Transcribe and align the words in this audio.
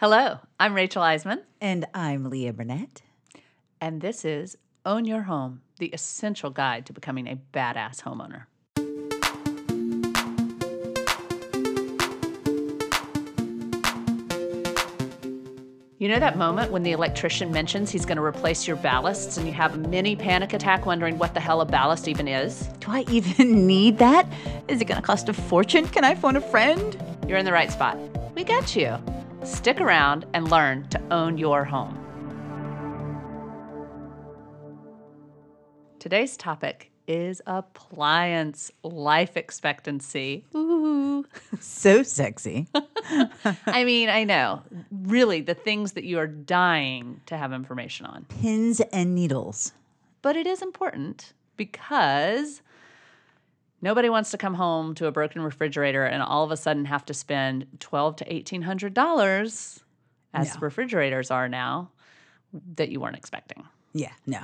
Hello, 0.00 0.38
I'm 0.58 0.72
Rachel 0.72 1.02
Eisman, 1.02 1.42
And 1.60 1.84
I'm 1.92 2.30
Leah 2.30 2.54
Burnett. 2.54 3.02
and 3.82 4.00
this 4.00 4.24
is 4.24 4.56
Own 4.86 5.04
Your 5.04 5.24
Home, 5.24 5.60
the 5.78 5.88
essential 5.88 6.48
guide 6.48 6.86
to 6.86 6.94
becoming 6.94 7.28
a 7.28 7.38
badass 7.52 8.00
homeowner. 8.00 8.46
You 15.98 16.08
know 16.08 16.18
that 16.18 16.38
moment 16.38 16.72
when 16.72 16.82
the 16.82 16.92
electrician 16.92 17.52
mentions 17.52 17.90
he's 17.90 18.06
going 18.06 18.16
to 18.16 18.24
replace 18.24 18.66
your 18.66 18.78
ballasts 18.78 19.36
and 19.36 19.46
you 19.46 19.52
have 19.52 19.74
a 19.74 19.76
mini 19.76 20.16
panic 20.16 20.54
attack 20.54 20.86
wondering 20.86 21.18
what 21.18 21.34
the 21.34 21.40
hell 21.40 21.60
a 21.60 21.66
ballast 21.66 22.08
even 22.08 22.26
is? 22.26 22.68
Do 22.80 22.90
I 22.90 23.04
even 23.10 23.66
need 23.66 23.98
that? 23.98 24.26
Is 24.66 24.80
it 24.80 24.86
going 24.86 24.98
to 24.98 25.06
cost 25.06 25.28
a 25.28 25.34
fortune? 25.34 25.86
Can 25.88 26.04
I 26.04 26.14
phone 26.14 26.36
a 26.36 26.40
friend? 26.40 26.96
You're 27.28 27.36
in 27.36 27.44
the 27.44 27.52
right 27.52 27.70
spot. 27.70 27.98
We 28.34 28.44
got 28.44 28.74
you. 28.74 28.98
Stick 29.42 29.80
around 29.80 30.26
and 30.34 30.50
learn 30.50 30.86
to 30.90 31.00
own 31.10 31.38
your 31.38 31.64
home. 31.64 31.98
Today's 35.98 36.36
topic 36.36 36.90
is 37.06 37.40
appliance 37.46 38.70
life 38.82 39.36
expectancy. 39.36 40.44
Ooh. 40.54 41.24
So 41.60 42.02
sexy. 42.02 42.68
I 43.66 43.84
mean, 43.84 44.08
I 44.08 44.24
know. 44.24 44.62
Really, 44.90 45.40
the 45.40 45.54
things 45.54 45.92
that 45.92 46.04
you 46.04 46.18
are 46.18 46.26
dying 46.26 47.20
to 47.26 47.36
have 47.36 47.52
information 47.52 48.06
on. 48.06 48.24
Pins 48.24 48.80
and 48.92 49.14
needles. 49.14 49.72
But 50.22 50.36
it 50.36 50.46
is 50.46 50.62
important 50.62 51.32
because 51.56 52.62
nobody 53.82 54.08
wants 54.08 54.30
to 54.30 54.38
come 54.38 54.54
home 54.54 54.94
to 54.96 55.06
a 55.06 55.12
broken 55.12 55.42
refrigerator 55.42 56.04
and 56.04 56.22
all 56.22 56.44
of 56.44 56.50
a 56.50 56.56
sudden 56.56 56.84
have 56.84 57.04
to 57.06 57.14
spend 57.14 57.66
twelve 57.80 58.16
to 58.16 58.32
eighteen 58.32 58.62
hundred 58.62 58.94
dollars, 58.94 59.80
as 60.34 60.54
No. 60.54 60.60
refrigerators 60.60 61.30
are 61.30 61.48
now, 61.48 61.90
that 62.76 62.88
you 62.90 63.00
weren't 63.00 63.16
expecting. 63.16 63.64
Yeah, 63.92 64.12
no. 64.26 64.40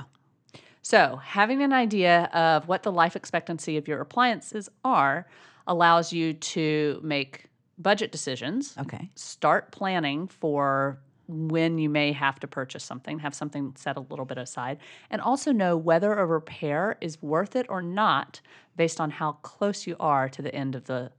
So, 0.81 1.17
having 1.17 1.61
an 1.61 1.73
idea 1.73 2.25
of 2.33 2.67
what 2.67 2.83
the 2.83 2.91
life 2.91 3.15
expectancy 3.15 3.75
of 3.77 3.87
your 3.87 3.99
appliances 3.99 4.69
are 4.85 5.27
allows 5.65 6.13
you 6.13 6.33
to 6.33 6.99
make 7.03 7.45
budget 7.77 8.11
decisions 8.11 8.73
Okay. 8.79 9.09
start 9.15 9.71
planning 9.71 10.27
for 10.27 10.97
when 11.27 11.77
you 11.77 11.89
may 11.89 12.11
have 12.11 12.39
to 12.39 12.47
purchase 12.47 12.83
something, 12.83 13.19
have 13.19 13.35
something 13.35 13.73
set 13.77 13.97
a 13.97 14.01
little 14.01 14.25
bit 14.25 14.37
aside, 14.37 14.77
and 15.09 15.21
also 15.21 15.51
know 15.51 15.75
whether 15.75 16.13
a 16.13 16.25
repair 16.25 16.97
is 17.01 17.21
worth 17.21 17.55
it 17.55 17.65
or 17.69 17.81
not 17.81 18.41
based 18.75 19.01
on 19.01 19.11
how 19.11 19.33
close 19.33 19.85
you 19.85 19.95
are 19.99 20.29
to 20.29 20.41
the 20.41 20.53
end 20.53 20.75
of 20.75 20.85
the 20.85 21.11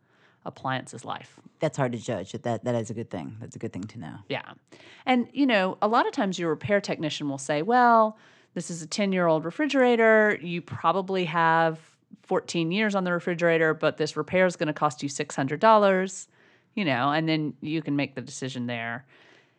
appliance's 0.47 1.05
life. 1.05 1.39
That's 1.61 1.77
hard 1.77 1.93
to 1.93 1.99
judge. 1.99 2.33
but 2.33 2.43
That 2.43 2.65
that 2.65 2.75
is 2.75 2.91
a 2.91 2.95
good 2.95 3.11
thing. 3.11 3.37
That's 3.41 3.57
a 3.57 3.59
good 3.59 3.73
thing 3.73 3.85
to 3.85 3.99
know. 3.99 4.15
Yeah. 4.29 4.53
And, 5.05 5.29
you 5.33 5.47
know, 5.47 5.77
a 5.83 5.89
lot 5.89 6.07
of 6.07 6.13
times 6.13 6.39
your 6.39 6.51
repair 6.51 6.81
technician 6.81 7.29
will 7.29 7.39
say, 7.39 7.63
well, 7.63 8.17
this 8.55 8.71
is 8.71 8.83
a 8.83 8.87
10 8.87 9.13
year 9.13 9.27
old 9.27 9.45
refrigerator. 9.45 10.39
You 10.41 10.63
probably 10.63 11.25
have 11.27 11.79
14 12.23 12.71
years 12.71 12.95
on 12.95 13.05
the 13.05 13.13
refrigerator, 13.13 13.75
but 13.75 13.97
this 13.97 14.17
repair 14.17 14.47
is 14.47 14.57
going 14.57 14.69
to 14.69 14.73
cost 14.73 15.03
you 15.03 15.09
$600, 15.09 16.27
you 16.75 16.85
know, 16.85 17.11
and 17.11 17.29
then 17.29 17.55
you 17.61 17.83
can 17.83 17.97
make 17.97 18.15
the 18.15 18.21
decision 18.21 18.67
there 18.67 19.05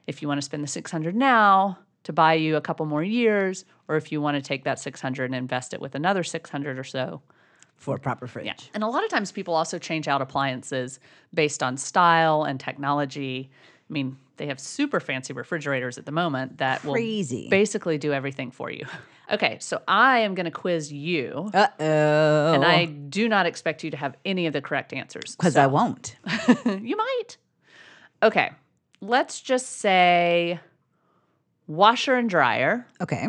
if 0.09 0.21
you 0.23 0.27
want 0.27 0.39
to 0.39 0.41
spend 0.41 0.63
the 0.63 0.67
600 0.67 1.15
now 1.15 1.77
to 2.03 2.11
buy 2.11 2.33
you 2.33 2.55
a 2.55 2.61
couple 2.61 2.85
more 2.88 3.03
years, 3.03 3.63
or 3.88 3.95
if 3.95 4.11
you 4.11 4.19
want 4.19 4.35
to 4.35 4.41
take 4.41 4.63
that 4.63 4.79
600 4.79 5.25
and 5.25 5.35
invest 5.35 5.71
it 5.73 5.79
with 5.79 5.93
another 5.93 6.23
600 6.23 6.79
or 6.79 6.83
so. 6.83 7.21
For 7.77 7.95
a 7.95 7.99
proper 7.99 8.25
fridge. 8.25 8.45
Yeah. 8.47 8.55
And 8.73 8.83
a 8.83 8.87
lot 8.87 9.03
of 9.03 9.09
times 9.11 9.31
people 9.31 9.53
also 9.53 9.77
change 9.77 10.07
out 10.07 10.21
appliances 10.21 10.99
based 11.33 11.61
on 11.61 11.77
style 11.77 12.43
and 12.43 12.59
technology. 12.59 13.52
I 13.89 13.93
mean, 13.93 14.17
they 14.37 14.47
have 14.47 14.59
super 14.59 14.99
fancy 14.99 15.31
refrigerators 15.31 15.97
at 15.99 16.05
the 16.07 16.11
moment 16.11 16.57
that 16.57 16.81
Crazy. 16.81 17.43
will 17.43 17.49
basically 17.52 17.97
do 17.99 18.11
everything 18.11 18.49
for 18.49 18.71
you. 18.71 18.85
Okay, 19.31 19.57
so 19.61 19.80
I 19.87 20.19
am 20.19 20.33
going 20.33 20.45
to 20.45 20.52
quiz 20.52 20.91
you, 20.91 21.52
Uh 21.53 21.67
oh. 21.80 22.53
and 22.53 22.65
I 22.65 22.86
do 22.86 23.30
not 23.30 23.45
expect 23.45 23.83
you 23.83 23.91
to 23.91 23.97
have 23.97 24.15
any 24.26 24.47
of 24.47 24.53
the 24.53 24.61
correct 24.61 24.91
answers. 24.91 25.36
Because 25.36 25.55
I 25.55 25.67
won't. 25.67 26.15
you 26.65 26.97
might. 26.97 27.37
Okay, 28.23 28.49
let's 29.02 29.42
just 29.42 29.67
say 29.77 30.60
washer 31.67 32.15
and 32.15 32.30
dryer. 32.30 32.87
Okay. 33.02 33.27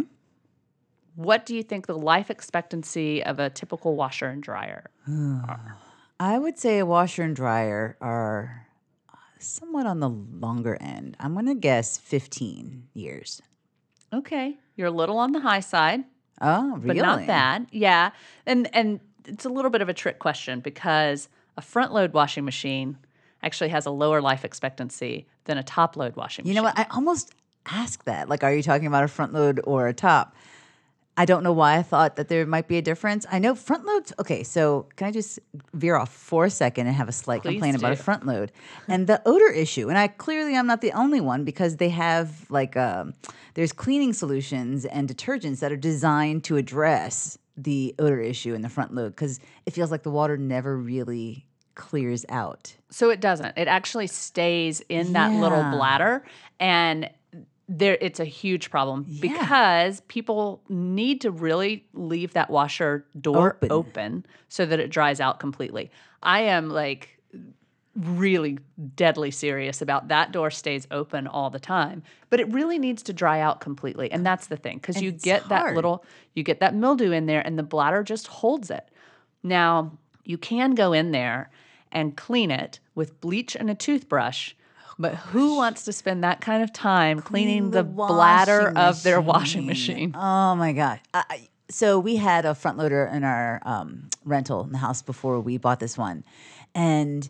What 1.15 1.45
do 1.45 1.55
you 1.55 1.63
think 1.63 1.87
the 1.87 1.99
life 1.99 2.31
expectancy 2.31 3.23
of 3.23 3.39
a 3.39 3.51
typical 3.51 3.95
washer 3.97 4.27
and 4.27 4.43
dryer? 4.43 4.91
I 6.21 6.39
would 6.39 6.59
say 6.59 6.79
a 6.79 6.87
washer 6.87 7.23
and 7.23 7.35
dryer 7.35 7.97
are 8.01 8.67
somewhat 9.39 9.87
on 9.87 10.01
the 10.01 10.09
longer 10.09 10.77
end. 10.81 11.17
I'm 11.19 11.35
going 11.35 11.47
to 11.47 11.55
guess 11.55 11.99
15 11.99 12.89
years. 12.95 13.41
Okay, 14.13 14.59
you're 14.77 14.89
a 14.89 14.93
little 14.93 15.19
on 15.19 15.33
the 15.33 15.41
high 15.41 15.61
side. 15.61 16.05
Oh, 16.41 16.77
really? 16.77 16.87
but 16.87 16.97
not 16.97 17.27
bad. 17.27 17.67
Yeah, 17.71 18.11
and 18.47 18.69
and 18.75 19.01
it's 19.25 19.45
a 19.45 19.49
little 19.49 19.71
bit 19.71 19.83
of 19.83 19.89
a 19.89 19.95
trick 19.95 20.19
question 20.19 20.61
because 20.61 21.29
a 21.57 21.63
front 21.63 21.93
load 21.93 22.13
washing 22.13 22.45
machine 22.45 22.99
actually 23.43 23.71
has 23.71 23.87
a 23.87 23.91
lower 23.91 24.21
life 24.21 24.45
expectancy 24.45 25.27
than 25.45 25.59
a 25.59 25.63
top 25.63 25.97
load 25.97 26.17
washing 26.17 26.45
You 26.45 26.51
machine. 26.51 26.57
You 26.57 26.63
know 26.63 26.69
what? 26.69 26.79
I 26.79 26.87
almost 26.95 27.33
asked 27.67 28.05
that. 28.07 28.29
Like, 28.29 28.45
are 28.45 28.55
you 28.55 28.63
talking 28.63 28.87
about 28.87 29.05
a 29.05 29.09
front 29.09 29.33
load 29.33 29.61
or 29.65 29.89
a 29.89 29.95
top? 29.95 30.35
I 31.17 31.27
don't 31.27 31.43
know 31.43 31.53
why 31.53 31.77
I 31.77 31.83
thought 31.83 32.17
that 32.17 32.29
there 32.29 32.47
might 32.47 32.67
be 32.67 32.79
a 32.79 32.83
difference. 32.83 33.27
I 33.31 33.41
know 33.41 33.55
front 33.55 33.85
loads. 33.85 34.13
Okay, 34.19 34.43
so 34.43 34.87
can 34.97 35.09
I 35.09 35.11
just 35.11 35.39
veer 35.75 35.97
off 35.97 36.11
for 36.11 36.47
a 36.47 36.51
second 36.51 36.87
and 36.87 36.97
have 36.97 37.09
a 37.11 37.13
slight 37.13 37.43
Please 37.43 37.55
complaint 37.55 37.77
about 37.77 37.93
a 37.93 37.97
front 37.97 38.25
load 38.25 38.53
and 38.89 39.07
the 39.07 39.21
odor 39.27 39.53
issue? 39.53 39.91
And 39.91 39.99
I 39.99 40.09
clearly 40.09 40.57
I'm 40.57 40.67
not 40.67 40.81
the 40.81 40.93
only 40.93 41.21
one 41.21 41.45
because 41.45 41.77
they 41.77 41.91
have 41.91 42.51
like 42.51 42.75
um, 42.77 43.13
there's 43.53 43.73
cleaning 43.73 44.15
solutions 44.15 44.87
and 44.87 45.09
detergents 45.09 45.59
that 45.59 45.73
are 45.73 45.77
designed 45.77 46.45
to 46.45 46.57
address 46.57 47.37
the 47.55 47.95
odor 47.99 48.21
issue 48.21 48.55
in 48.55 48.63
the 48.63 48.71
front 48.71 48.95
load 48.95 49.11
because 49.11 49.41
it 49.67 49.73
feels 49.73 49.91
like 49.91 50.05
the 50.05 50.11
water 50.11 50.39
never 50.39 50.75
really 50.75 51.45
clears 51.81 52.27
out. 52.29 52.77
So 52.91 53.09
it 53.09 53.21
doesn't. 53.21 53.57
It 53.57 53.67
actually 53.67 54.07
stays 54.07 54.83
in 54.91 55.15
that 55.15 55.33
little 55.33 55.63
bladder 55.71 56.23
and 56.61 57.11
there 57.69 57.97
it's 58.01 58.21
a 58.21 58.25
huge 58.25 58.71
problem 58.71 59.07
because 59.21 60.01
people 60.03 60.61
need 60.69 61.21
to 61.23 61.31
really 61.31 61.87
leave 61.95 62.35
that 62.35 62.51
washer 62.51 63.07
door 63.19 63.57
Open. 63.63 63.73
open 63.73 64.27
so 64.49 64.67
that 64.67 64.79
it 64.79 64.91
dries 64.91 65.21
out 65.21 65.41
completely. 65.41 65.91
I 66.23 66.41
am 66.43 66.69
like 66.69 67.17
really 67.97 68.59
deadly 68.95 69.31
serious 69.31 69.81
about 69.81 70.09
that 70.09 70.33
door 70.33 70.51
stays 70.51 70.87
open 70.91 71.27
all 71.27 71.51
the 71.51 71.59
time 71.59 72.05
but 72.31 72.39
it 72.39 72.51
really 72.53 72.79
needs 72.79 73.03
to 73.03 73.13
dry 73.13 73.41
out 73.41 73.61
completely 73.61 74.11
and 74.13 74.25
that's 74.25 74.47
the 74.47 74.57
thing 74.57 74.77
because 74.77 75.03
you 75.03 75.11
get 75.11 75.49
that 75.49 75.75
little 75.75 76.05
you 76.35 76.45
get 76.45 76.61
that 76.61 76.73
mildew 76.73 77.11
in 77.11 77.27
there 77.27 77.45
and 77.45 77.59
the 77.59 77.65
bladder 77.65 78.05
just 78.05 78.29
holds 78.29 78.71
it 78.71 78.89
now 79.43 79.91
you 80.25 80.39
can 80.39 80.75
go 80.77 80.93
in 80.93 81.11
there 81.11 81.51
and 81.93 82.17
clean 82.17 82.51
it 82.51 82.81
with 82.95 83.21
bleach 83.21 83.55
and 83.57 83.71
a 83.71 83.75
toothbrush. 83.75 84.55
But 84.99 85.15
who 85.15 85.57
wants 85.57 85.85
to 85.87 85.93
spend 85.93 86.23
that 86.25 86.41
kind 86.43 86.63
of 86.63 86.73
time 86.73 87.21
cleaning, 87.23 87.71
the, 87.71 87.83
bladder 87.83 88.65
washing 88.65 88.77
of 88.77 89.03
their 89.03 89.21
washing 89.21 89.67
machine? 89.67 90.15
Oh 90.15 90.55
my 90.57 90.73
god! 90.73 91.01
I, 91.15 91.25
I- 91.31 91.49
so 91.71 92.01
we 92.01 92.17
had 92.17 92.45
a 92.45 92.55
front 92.55 92.79
loader 92.79 93.05
in 93.07 93.23
our 93.23 93.63
um, 93.65 94.11
rental 94.25 94.65
in 94.65 94.73
the 94.73 94.79
house 94.79 95.03
before 95.03 95.41
we 95.41 95.57
bought 95.57 95.79
this 95.79 95.97
one, 95.97 96.25
and 96.75 97.29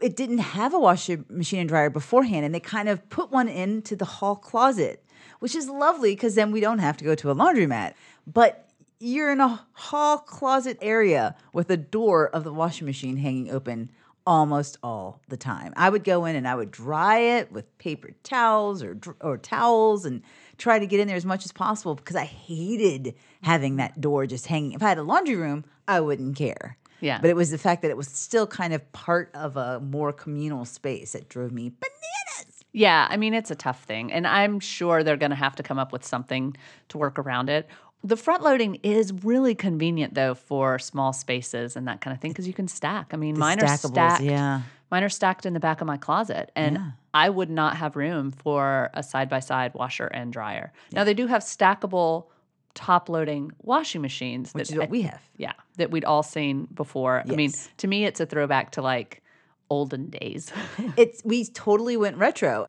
it 0.00 0.16
didn't 0.16 0.38
have 0.38 0.74
a 0.74 0.78
washer 0.78 1.24
machine 1.30 1.60
and 1.60 1.68
dryer 1.68 1.88
beforehand, 1.88 2.44
and 2.44 2.52
they 2.54 2.60
kind 2.60 2.88
of 2.88 3.08
put 3.10 3.30
one 3.30 3.48
into 3.48 3.94
the 3.96 4.04
hall 4.04 4.34
closet, 4.36 5.02
which 5.38 5.54
is 5.54 5.68
lovely 5.68 6.14
because 6.16 6.34
then 6.34 6.50
we 6.50 6.60
don't 6.60 6.80
have 6.80 6.96
to 6.96 7.04
go 7.04 7.14
to 7.14 7.30
a 7.30 7.34
laundromat. 7.34 7.94
But 8.26 8.65
you're 8.98 9.32
in 9.32 9.40
a 9.40 9.66
hall 9.72 10.18
closet 10.18 10.78
area 10.80 11.36
with 11.52 11.68
the 11.68 11.76
door 11.76 12.28
of 12.28 12.44
the 12.44 12.52
washing 12.52 12.86
machine 12.86 13.16
hanging 13.16 13.50
open 13.50 13.90
almost 14.26 14.76
all 14.82 15.20
the 15.28 15.36
time. 15.36 15.72
I 15.76 15.88
would 15.88 16.02
go 16.02 16.24
in 16.24 16.34
and 16.34 16.48
I 16.48 16.54
would 16.54 16.70
dry 16.70 17.18
it 17.18 17.52
with 17.52 17.78
paper 17.78 18.10
towels 18.24 18.82
or 18.82 18.98
or 19.20 19.38
towels 19.38 20.04
and 20.04 20.22
try 20.58 20.78
to 20.78 20.86
get 20.86 20.98
in 20.98 21.06
there 21.06 21.16
as 21.16 21.24
much 21.24 21.44
as 21.44 21.52
possible 21.52 21.94
because 21.94 22.16
I 22.16 22.24
hated 22.24 23.14
having 23.42 23.76
that 23.76 24.00
door 24.00 24.26
just 24.26 24.46
hanging. 24.46 24.72
If 24.72 24.82
I 24.82 24.88
had 24.88 24.98
a 24.98 25.02
laundry 25.02 25.36
room, 25.36 25.64
I 25.86 26.00
wouldn't 26.00 26.36
care. 26.36 26.76
Yeah. 27.00 27.18
But 27.20 27.30
it 27.30 27.36
was 27.36 27.50
the 27.50 27.58
fact 27.58 27.82
that 27.82 27.90
it 27.90 27.96
was 27.96 28.08
still 28.08 28.46
kind 28.46 28.72
of 28.72 28.90
part 28.92 29.30
of 29.34 29.56
a 29.56 29.80
more 29.80 30.12
communal 30.12 30.64
space 30.64 31.12
that 31.12 31.28
drove 31.28 31.52
me 31.52 31.68
bananas. 31.68 32.64
Yeah, 32.72 33.06
I 33.08 33.16
mean, 33.16 33.32
it's 33.32 33.50
a 33.50 33.54
tough 33.54 33.84
thing. 33.84 34.12
And 34.12 34.26
I'm 34.26 34.60
sure 34.60 35.02
they're 35.02 35.16
going 35.16 35.30
to 35.30 35.36
have 35.36 35.56
to 35.56 35.62
come 35.62 35.78
up 35.78 35.92
with 35.92 36.04
something 36.04 36.56
to 36.88 36.98
work 36.98 37.18
around 37.18 37.48
it. 37.48 37.68
The 38.06 38.16
front 38.16 38.42
loading 38.42 38.76
is 38.82 39.12
really 39.24 39.54
convenient, 39.54 40.14
though, 40.14 40.34
for 40.34 40.78
small 40.78 41.12
spaces 41.12 41.74
and 41.76 41.88
that 41.88 42.00
kind 42.00 42.14
of 42.14 42.20
thing 42.20 42.30
because 42.30 42.46
you 42.46 42.54
can 42.54 42.68
stack. 42.68 43.08
I 43.12 43.16
mean, 43.16 43.36
mine 43.38 43.60
are 43.62 43.76
stacked. 43.76 44.22
yeah. 44.22 44.62
Mine 44.92 45.02
are 45.02 45.08
stacked 45.08 45.44
in 45.44 45.52
the 45.54 45.60
back 45.60 45.80
of 45.80 45.86
my 45.88 45.96
closet. 45.96 46.52
And 46.54 46.76
Yeah. 46.76 46.90
I 47.12 47.28
would 47.28 47.50
not 47.50 47.76
have 47.78 47.96
room 47.96 48.30
for 48.30 48.90
a 48.94 49.02
side 49.02 49.28
by 49.28 49.40
side 49.40 49.74
washer 49.74 50.06
and 50.06 50.32
dryer. 50.32 50.72
Now, 50.92 51.02
they 51.02 51.14
do 51.14 51.26
have 51.26 51.42
stackable 51.42 52.26
top 52.74 53.08
loading 53.08 53.50
washing 53.62 54.02
machines. 54.02 54.52
Which 54.52 54.68
that 54.68 54.74
is 54.74 54.78
what 54.78 54.88
I- 54.88 54.90
we 54.92 55.02
have. 55.02 55.22
yeah, 55.36 55.54
that 55.78 55.90
we'd 55.90 56.04
all 56.04 56.22
seen 56.22 56.68
before. 56.72 57.22
I 57.28 57.34
mean, 57.34 57.50
to 57.78 57.88
me, 57.88 58.04
it's 58.04 58.20
a 58.20 58.26
throwback 58.26 58.70
to 58.72 58.82
like 58.82 59.22
olden 59.68 60.10
days. 60.10 60.52
It's 60.96 61.22
we 61.24 61.44
totally 61.46 61.96
went 61.96 62.18
retro. 62.18 62.66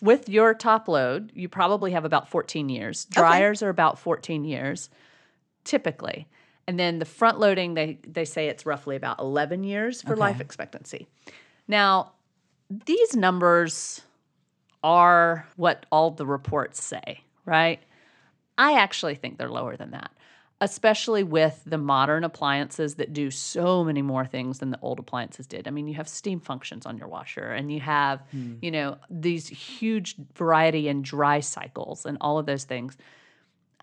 With 0.00 0.28
your 0.28 0.54
top 0.54 0.88
load, 0.88 1.32
you 1.34 1.48
probably 1.48 1.92
have 1.92 2.04
about 2.04 2.28
14 2.28 2.68
years. 2.68 3.04
Dryers 3.06 3.62
are 3.62 3.68
about 3.68 3.98
14 3.98 4.44
years, 4.44 4.90
typically. 5.64 6.26
And 6.66 6.78
then 6.78 6.98
the 6.98 7.04
front 7.04 7.40
loading, 7.40 7.74
they, 7.74 7.98
they 8.06 8.24
say 8.24 8.48
it's 8.48 8.64
roughly 8.64 8.96
about 8.96 9.18
11 9.18 9.64
years 9.64 10.02
for 10.02 10.16
life 10.16 10.40
expectancy. 10.40 11.08
Now, 11.66 12.12
these 12.86 13.16
numbers 13.16 14.02
are 14.82 15.46
what 15.56 15.86
all 15.90 16.12
the 16.12 16.26
reports 16.26 16.82
say, 16.82 17.22
right? 17.44 17.80
I 18.56 18.74
actually 18.78 19.14
think 19.16 19.38
they're 19.38 19.50
lower 19.50 19.76
than 19.76 19.90
that, 19.90 20.12
especially 20.60 21.22
with 21.22 21.62
the 21.64 21.78
modern 21.78 22.22
appliances 22.22 22.96
that 22.96 23.12
do 23.12 23.30
so 23.30 23.82
many 23.82 24.02
more 24.02 24.26
things 24.26 24.58
than 24.58 24.70
the 24.70 24.78
old 24.82 24.98
appliances 24.98 25.46
did. 25.46 25.66
I 25.66 25.70
mean, 25.70 25.88
you 25.88 25.94
have 25.94 26.08
steam 26.08 26.38
functions 26.38 26.84
on 26.84 26.98
your 26.98 27.08
washer 27.08 27.52
and 27.52 27.72
you 27.72 27.80
have, 27.80 28.22
hmm. 28.30 28.54
you 28.60 28.70
know, 28.70 28.98
these 29.08 29.48
huge 29.48 30.16
variety 30.34 30.88
and 30.88 31.02
dry 31.02 31.40
cycles 31.40 32.04
and 32.04 32.18
all 32.20 32.38
of 32.38 32.44
those 32.44 32.64
things. 32.64 32.98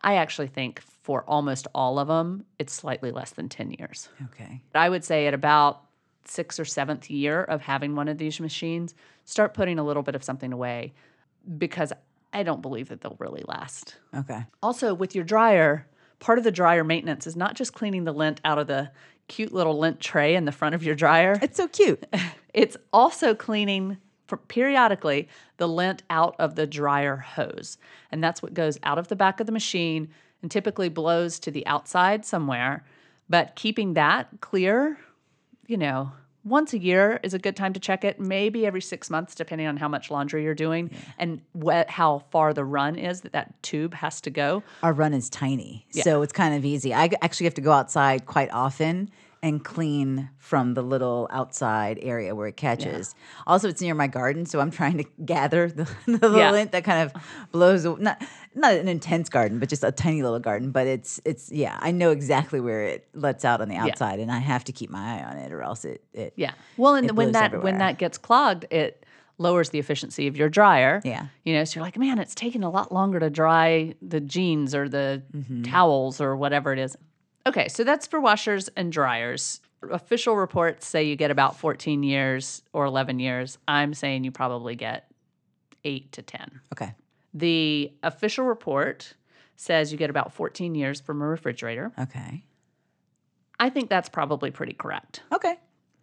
I 0.03 0.15
actually 0.15 0.47
think 0.47 0.81
for 0.81 1.23
almost 1.23 1.65
all 1.73 1.97
of 1.97 2.07
them, 2.07 2.45
it's 2.59 2.73
slightly 2.73 3.11
less 3.11 3.31
than 3.31 3.49
10 3.49 3.71
years. 3.71 4.09
Okay. 4.25 4.61
I 4.75 4.87
would 4.87 5.03
say 5.03 5.25
at 5.25 5.33
about 5.33 5.81
sixth 6.25 6.59
or 6.59 6.65
seventh 6.65 7.09
year 7.09 7.43
of 7.43 7.61
having 7.61 7.95
one 7.95 8.07
of 8.07 8.19
these 8.19 8.39
machines, 8.39 8.93
start 9.25 9.55
putting 9.55 9.79
a 9.79 9.83
little 9.83 10.03
bit 10.03 10.13
of 10.13 10.23
something 10.23 10.53
away 10.53 10.93
because 11.57 11.91
I 12.33 12.43
don't 12.43 12.61
believe 12.61 12.89
that 12.89 13.01
they'll 13.01 13.15
really 13.17 13.43
last. 13.47 13.95
Okay. 14.13 14.45
Also, 14.61 14.93
with 14.93 15.15
your 15.15 15.23
dryer, 15.23 15.87
part 16.19 16.37
of 16.37 16.43
the 16.43 16.51
dryer 16.51 16.83
maintenance 16.83 17.27
is 17.27 17.35
not 17.35 17.55
just 17.55 17.73
cleaning 17.73 18.03
the 18.03 18.13
lint 18.13 18.41
out 18.43 18.57
of 18.57 18.67
the 18.67 18.91
cute 19.27 19.53
little 19.53 19.77
lint 19.77 19.99
tray 19.99 20.35
in 20.35 20.45
the 20.45 20.51
front 20.51 20.75
of 20.75 20.83
your 20.83 20.95
dryer. 20.95 21.37
It's 21.41 21.57
so 21.57 21.67
cute. 21.67 22.05
It's 22.53 22.75
also 22.91 23.35
cleaning 23.35 23.97
periodically 24.47 25.27
the 25.57 25.67
lint 25.67 26.01
out 26.09 26.35
of 26.39 26.55
the 26.55 26.65
dryer 26.65 27.17
hose. 27.17 27.77
And 28.11 28.23
that's 28.23 28.41
what 28.41 28.55
goes 28.55 28.79
out 28.81 28.97
of 28.97 29.09
the 29.09 29.15
back 29.15 29.39
of 29.39 29.45
the 29.45 29.51
machine 29.51 30.09
and 30.41 30.49
typically 30.49 30.89
blows 30.89 31.37
to 31.41 31.51
the 31.51 31.65
outside 31.67 32.25
somewhere. 32.25 32.83
But 33.29 33.55
keeping 33.55 33.93
that 33.93 34.29
clear, 34.41 34.97
you 35.67 35.77
know, 35.77 36.13
once 36.47 36.73
a 36.73 36.79
year 36.79 37.19
is 37.23 37.33
a 37.33 37.39
good 37.39 37.55
time 37.55 37.73
to 37.73 37.79
check 37.79 38.03
it. 38.03 38.19
Maybe 38.19 38.65
every 38.65 38.81
six 38.81 39.09
months, 39.09 39.35
depending 39.35 39.67
on 39.67 39.77
how 39.77 39.87
much 39.87 40.09
laundry 40.11 40.43
you're 40.43 40.55
doing 40.55 40.91
and 41.17 41.41
what, 41.53 41.89
how 41.89 42.19
far 42.31 42.53
the 42.53 42.63
run 42.65 42.95
is 42.95 43.21
that 43.21 43.33
that 43.33 43.61
tube 43.63 43.93
has 43.95 44.21
to 44.21 44.29
go. 44.29 44.63
Our 44.83 44.93
run 44.93 45.13
is 45.13 45.29
tiny, 45.29 45.85
so 45.91 46.21
it's 46.21 46.33
kind 46.33 46.55
of 46.55 46.63
easy. 46.65 46.93
I 46.93 47.09
actually 47.21 47.45
have 47.45 47.53
to 47.55 47.61
go 47.61 47.71
outside 47.71 48.25
quite 48.25 48.51
often 48.51 49.09
and 49.43 49.63
clean 49.63 50.29
from 50.39 50.73
the 50.73 50.81
little 50.81 51.27
outside 51.31 51.99
area 52.01 52.33
where 52.33 52.47
it 52.47 52.57
catches. 52.57 53.13
Also, 53.45 53.69
it's 53.69 53.81
near 53.81 53.93
my 53.93 54.07
garden, 54.07 54.47
so 54.47 54.59
I'm 54.59 54.71
trying 54.71 54.97
to 54.97 55.03
gather 55.25 55.69
the, 55.69 55.87
the 56.07 56.31
Yeah. 56.35 56.51
lint 56.51 56.71
that 56.71 56.83
kind 56.83 57.03
of 57.11 57.21
blows. 57.51 57.85
Not 57.85 58.19
not 58.57 58.73
an 58.73 58.87
intense 58.87 59.29
garden, 59.29 59.59
but 59.59 59.69
just 59.69 59.83
a 59.83 59.91
tiny 59.91 60.23
little 60.23 60.39
garden. 60.39 60.71
But 60.71 60.87
it's 60.87 61.21
it's 61.25 61.51
yeah, 61.51 61.77
I 61.81 61.91
know 61.91 62.11
exactly 62.11 62.59
where 62.59 62.83
it 62.83 63.07
lets 63.13 63.45
out 63.45 63.61
on 63.61 63.69
the 63.69 63.75
outside, 63.75 64.19
and 64.19 64.31
I 64.31 64.39
have 64.39 64.63
to 64.65 64.71
keep 64.71 64.89
my 64.89 65.19
eye 65.19 65.23
on 65.23 65.37
it, 65.37 65.51
or 65.51 65.61
else 65.61 65.85
it 65.85 66.03
it 66.13 66.33
Yeah. 66.35 66.51
Well, 66.77 66.95
and 66.95 67.11
when 67.17 67.31
that 67.33 67.45
everywhere. 67.45 67.63
when 67.63 67.77
that 67.79 67.97
gets 67.97 68.17
clogged, 68.17 68.65
it 68.71 69.05
lowers 69.39 69.69
the 69.69 69.77
efficiency 69.79 70.25
of 70.27 70.35
your 70.35 70.49
dryer. 70.49 70.99
Yeah. 71.05 71.27
You 71.45 71.53
know, 71.53 71.63
so 71.63 71.79
you're 71.79 71.85
like, 71.85 71.97
man, 71.97 72.17
it's 72.17 72.33
taking 72.33 72.63
a 72.63 72.69
lot 72.71 72.91
longer 72.91 73.19
to 73.19 73.29
dry 73.29 73.93
the 74.01 74.19
jeans 74.19 74.73
or 74.73 74.89
the 74.89 75.21
Mm-hmm. 75.35 75.61
towels 75.63 76.19
or 76.19 76.35
whatever 76.35 76.73
it 76.73 76.79
is. 76.79 76.97
Okay, 77.45 77.67
so 77.67 77.83
that's 77.83 78.07
for 78.07 78.19
washers 78.19 78.67
and 78.75 78.91
dryers. 78.91 79.61
Official 79.91 80.35
reports 80.35 80.87
say 80.87 81.03
you 81.03 81.15
get 81.15 81.29
about 81.29 81.55
14 81.59 82.01
years 82.01 82.63
or 82.73 82.85
11 82.85 83.19
years. 83.19 83.59
I'm 83.67 83.93
saying 83.93 84.23
you 84.23 84.31
probably 84.31 84.75
get 84.75 85.05
8 85.83 86.11
to 86.13 86.21
10. 86.23 86.59
okay. 86.73 86.93
The 87.37 87.93
official 88.03 88.45
report 88.45 89.13
says 89.55 89.91
you 89.91 89.97
get 89.97 90.09
about 90.09 90.33
14 90.33 90.73
years 90.75 90.99
from 91.01 91.21
a 91.21 91.25
refrigerator. 91.27 91.91
Okay. 91.99 92.43
I 93.59 93.69
think 93.69 93.89
that's 93.89 94.09
probably 94.09 94.51
pretty 94.51 94.73
correct. 94.73 95.21
Okay. 95.33 95.55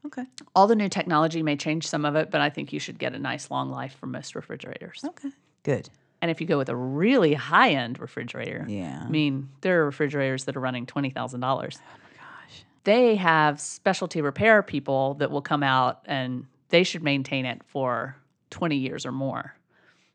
Okay. 0.06 0.24
all 0.54 0.66
the 0.66 0.76
new 0.76 0.90
technology 0.90 1.42
may 1.42 1.56
change 1.56 1.86
some 1.88 2.04
of 2.04 2.14
it, 2.14 2.30
but 2.30 2.42
I 2.42 2.50
think 2.50 2.74
you 2.74 2.78
should 2.78 2.98
get 2.98 3.14
a 3.14 3.18
nice 3.18 3.50
long 3.50 3.70
life 3.70 3.96
from 3.98 4.12
most 4.12 4.34
refrigerators. 4.34 5.02
Okay. 5.02 5.30
Good. 5.62 5.88
And 6.20 6.30
if 6.30 6.42
you 6.42 6.46
go 6.46 6.58
with 6.58 6.68
a 6.68 6.76
really 6.76 7.32
high 7.32 7.70
end 7.70 7.98
refrigerator, 7.98 8.66
Yeah. 8.68 9.02
I 9.02 9.08
mean, 9.08 9.48
there 9.62 9.80
are 9.80 9.86
refrigerators 9.86 10.44
that 10.44 10.56
are 10.56 10.60
running 10.60 10.84
twenty 10.84 11.08
thousand 11.08 11.40
dollars. 11.40 11.78
Oh 11.80 11.96
my 12.02 12.18
gosh. 12.18 12.64
They 12.84 13.16
have 13.16 13.60
specialty 13.60 14.20
repair 14.20 14.62
people 14.62 15.14
that 15.14 15.30
will 15.30 15.40
come 15.42 15.62
out 15.62 16.02
and 16.04 16.46
they 16.68 16.82
should 16.84 17.02
maintain 17.02 17.46
it 17.46 17.62
for 17.64 18.14
twenty 18.50 18.76
years 18.76 19.06
or 19.06 19.12
more. 19.12 19.54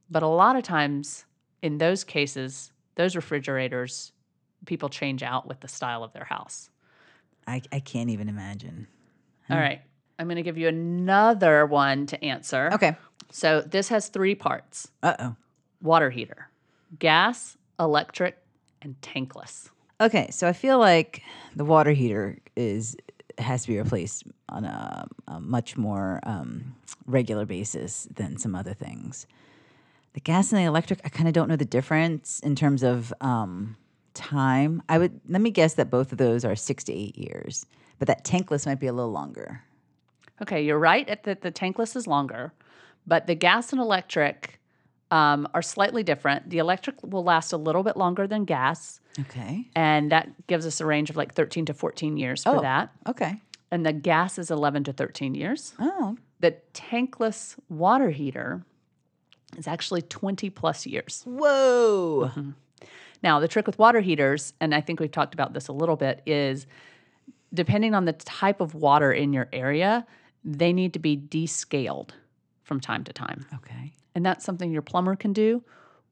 But 0.10 0.24
a 0.24 0.28
lot 0.28 0.56
of 0.56 0.64
times 0.64 1.26
in 1.62 1.78
those 1.78 2.04
cases, 2.04 2.72
those 2.96 3.16
refrigerators, 3.16 4.12
people 4.66 4.90
change 4.90 5.24
out 5.24 5.48
with 5.48 5.60
the 5.60 5.68
style 5.68 6.04
of 6.04 6.14
their 6.14 6.26
house. 6.26 6.70
I 7.48 7.62
I 7.72 7.80
can't 7.80 8.10
even 8.10 8.30
imagine. 8.30 8.88
All 9.50 9.58
right. 9.58 9.82
I'm 10.18 10.28
going 10.28 10.36
to 10.36 10.44
give 10.44 10.58
you 10.58 10.68
another 10.68 11.66
one 11.66 12.06
to 12.08 12.24
answer. 12.24 12.70
Okay. 12.74 12.96
So 13.32 13.62
this 13.62 13.88
has 13.90 14.08
three 14.10 14.36
parts 14.36 14.90
Uh 15.02 15.16
oh. 15.20 15.36
water 15.82 16.10
heater, 16.10 16.50
gas, 17.00 17.58
electric, 17.80 18.38
and 18.82 19.00
tankless. 19.02 19.70
Okay, 20.02 20.30
so 20.32 20.48
I 20.48 20.54
feel 20.54 20.80
like 20.80 21.22
the 21.56 21.66
water 21.66 21.92
heater 21.92 22.38
is 22.56 22.96
has 23.38 23.64
to 23.64 23.68
be 23.70 23.78
replaced 23.78 24.24
on 24.50 24.66
a, 24.66 25.08
a 25.28 25.40
much 25.40 25.78
more 25.78 26.20
um, 26.24 26.76
regular 27.06 27.46
basis 27.46 28.08
than 28.14 28.38
some 28.38 28.56
other 28.56 28.74
things. 28.74 29.26
The 30.14 30.20
gas 30.20 30.52
and 30.52 30.60
the 30.60 30.66
electric, 30.66 31.00
I 31.06 31.10
kind 31.10 31.28
of 31.28 31.34
don't 31.34 31.48
know 31.48 31.56
the 31.56 31.66
difference 31.66 32.40
in 32.40 32.56
terms 32.56 32.84
of 32.84 33.14
um, 33.22 33.78
time. 34.14 34.82
I 34.90 34.98
would 34.98 35.20
let 35.30 35.42
me 35.42 35.52
guess 35.52 35.76
that 35.76 35.90
both 35.90 36.12
of 36.12 36.18
those 36.18 36.44
are 36.44 36.56
six 36.56 36.84
to 36.86 36.94
eight 36.94 37.18
years, 37.18 37.66
but 38.00 38.08
that 38.08 38.26
tankless 38.26 38.66
might 38.66 38.80
be 38.80 38.88
a 38.88 38.94
little 38.94 39.12
longer. 39.12 39.62
Okay, 40.42 40.64
you're 40.64 40.80
right 40.80 41.08
at 41.10 41.24
that 41.24 41.42
the 41.42 41.52
tankless 41.52 41.96
is 41.96 42.08
longer, 42.08 42.54
but 43.06 43.28
the 43.28 43.36
gas 43.36 43.72
and 43.72 43.80
electric 43.82 44.60
um, 45.12 45.48
are 45.54 45.62
slightly 45.62 46.02
different. 46.04 46.50
The 46.50 46.58
electric 46.60 46.96
will 47.04 47.24
last 47.24 47.52
a 47.54 47.58
little 47.58 47.84
bit 47.84 47.98
longer 47.98 48.26
than 48.26 48.46
gas, 48.46 49.00
Okay. 49.20 49.68
and 49.76 50.12
that 50.12 50.48
gives 50.48 50.66
us 50.66 50.80
a 50.82 50.86
range 50.86 51.10
of 51.10 51.18
like 51.18 51.34
13 51.34 51.66
to 51.68 51.74
14 51.74 52.18
years 52.18 52.44
for 52.44 52.58
Oh. 52.58 52.62
that. 52.62 52.92
Okay. 53.08 53.36
And 53.72 53.86
the 53.86 53.94
gas 53.94 54.40
is 54.40 54.50
11 54.50 54.86
to 54.86 54.94
13 54.94 55.36
years. 55.36 55.74
Oh. 55.80 56.18
The 56.40 56.56
tankless 56.74 57.56
water 57.70 58.10
heater 58.10 58.64
is 59.58 59.68
actually 59.68 60.02
20 60.02 60.50
plus 60.50 60.86
years. 60.86 61.24
Whoa. 61.26 62.32
Now, 63.22 63.40
the 63.40 63.48
trick 63.48 63.68
with 63.68 63.78
water 63.78 64.00
heaters, 64.00 64.54
and 64.62 64.74
I 64.74 64.82
think 64.82 65.00
we've 65.00 65.12
talked 65.12 65.34
about 65.34 65.54
this 65.54 65.68
a 65.68 65.74
little 65.74 65.96
bit, 65.96 66.22
is 66.26 66.68
depending 67.54 67.94
on 67.94 68.06
the 68.06 68.14
type 68.14 68.62
of 68.62 68.76
water 68.76 69.12
in 69.12 69.34
your 69.34 69.50
area, 69.52 70.06
they 70.44 70.72
need 70.72 70.94
to 70.94 71.00
be 71.00 71.16
descaled 71.16 72.14
from 72.64 72.80
time 72.80 73.04
to 73.04 73.14
time. 73.14 73.46
Okay. 73.56 73.94
And 74.16 74.26
that's 74.26 74.46
something 74.46 74.72
your 74.72 74.82
plumber 74.82 75.16
can 75.16 75.34
do, 75.34 75.64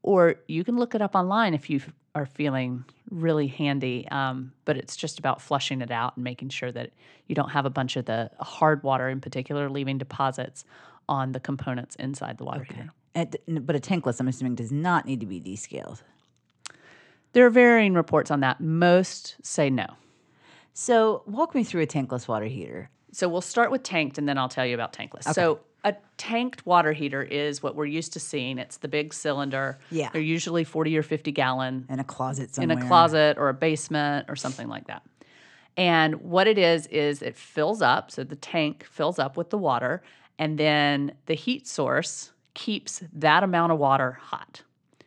or 0.02 0.36
you 0.48 0.64
can 0.64 0.76
look 0.76 0.94
it 0.94 1.02
up 1.02 1.14
online 1.14 1.54
if 1.54 1.70
you 1.70 1.80
are 2.14 2.26
feeling 2.26 2.84
really 3.10 3.46
handy. 3.46 4.06
Um, 4.10 4.52
but 4.64 4.76
it's 4.76 4.96
just 4.96 5.18
about 5.18 5.40
flushing 5.40 5.80
it 5.80 5.90
out 5.90 6.16
and 6.16 6.24
making 6.24 6.50
sure 6.50 6.72
that 6.72 6.90
you 7.26 7.34
don't 7.34 7.50
have 7.50 7.64
a 7.64 7.70
bunch 7.70 7.96
of 7.96 8.04
the 8.04 8.30
hard 8.40 8.82
water, 8.82 9.08
in 9.08 9.20
particular, 9.20 9.70
leaving 9.70 9.98
deposits 9.98 10.64
on 11.08 11.32
the 11.32 11.40
components 11.40 11.96
inside 11.96 12.38
the 12.38 12.44
water 12.44 12.64
heater. 12.64 12.92
And, 13.14 13.36
but 13.66 13.74
a 13.74 13.80
tankless, 13.80 14.20
I'm 14.20 14.28
assuming, 14.28 14.54
does 14.54 14.72
not 14.72 15.06
need 15.06 15.20
to 15.20 15.26
be 15.26 15.40
descaled. 15.40 16.02
There 17.32 17.46
are 17.46 17.50
varying 17.50 17.94
reports 17.94 18.30
on 18.30 18.40
that. 18.40 18.60
Most 18.60 19.36
say 19.42 19.70
no. 19.70 19.86
So 20.72 21.22
walk 21.26 21.54
me 21.54 21.64
through 21.64 21.82
a 21.82 21.86
tankless 21.86 22.28
water 22.28 22.46
heater. 22.46 22.90
So 23.12 23.28
we'll 23.28 23.40
start 23.40 23.70
with 23.70 23.82
tanked 23.82 24.18
and 24.18 24.28
then 24.28 24.38
I'll 24.38 24.48
tell 24.48 24.66
you 24.66 24.74
about 24.74 24.92
tankless. 24.92 25.32
So 25.34 25.60
a 25.84 25.94
tanked 26.16 26.64
water 26.66 26.92
heater 26.92 27.22
is 27.22 27.62
what 27.62 27.74
we're 27.74 27.86
used 27.86 28.12
to 28.14 28.20
seeing. 28.20 28.58
It's 28.58 28.78
the 28.78 28.88
big 28.88 29.14
cylinder. 29.14 29.78
Yeah. 29.90 30.10
They're 30.12 30.20
usually 30.20 30.64
40 30.64 30.96
or 30.96 31.02
50 31.02 31.32
gallon 31.32 31.86
in 31.88 31.98
a 31.98 32.04
closet 32.04 32.54
somewhere. 32.54 32.76
in 32.76 32.84
a 32.84 32.86
closet 32.86 33.38
or 33.38 33.48
a 33.48 33.54
basement 33.54 34.26
or 34.28 34.36
something 34.36 34.68
like 34.68 34.86
that. 34.86 35.02
And 35.76 36.16
what 36.16 36.48
it 36.48 36.58
is 36.58 36.86
is 36.88 37.22
it 37.22 37.36
fills 37.36 37.80
up, 37.80 38.10
so 38.10 38.24
the 38.24 38.36
tank 38.36 38.84
fills 38.84 39.18
up 39.20 39.36
with 39.36 39.50
the 39.50 39.58
water 39.58 40.02
and 40.38 40.58
then 40.58 41.12
the 41.26 41.34
heat 41.34 41.68
source 41.68 42.32
keeps 42.58 43.04
that 43.12 43.44
amount 43.44 43.70
of 43.70 43.78
water 43.78 44.18
hot. 44.20 44.62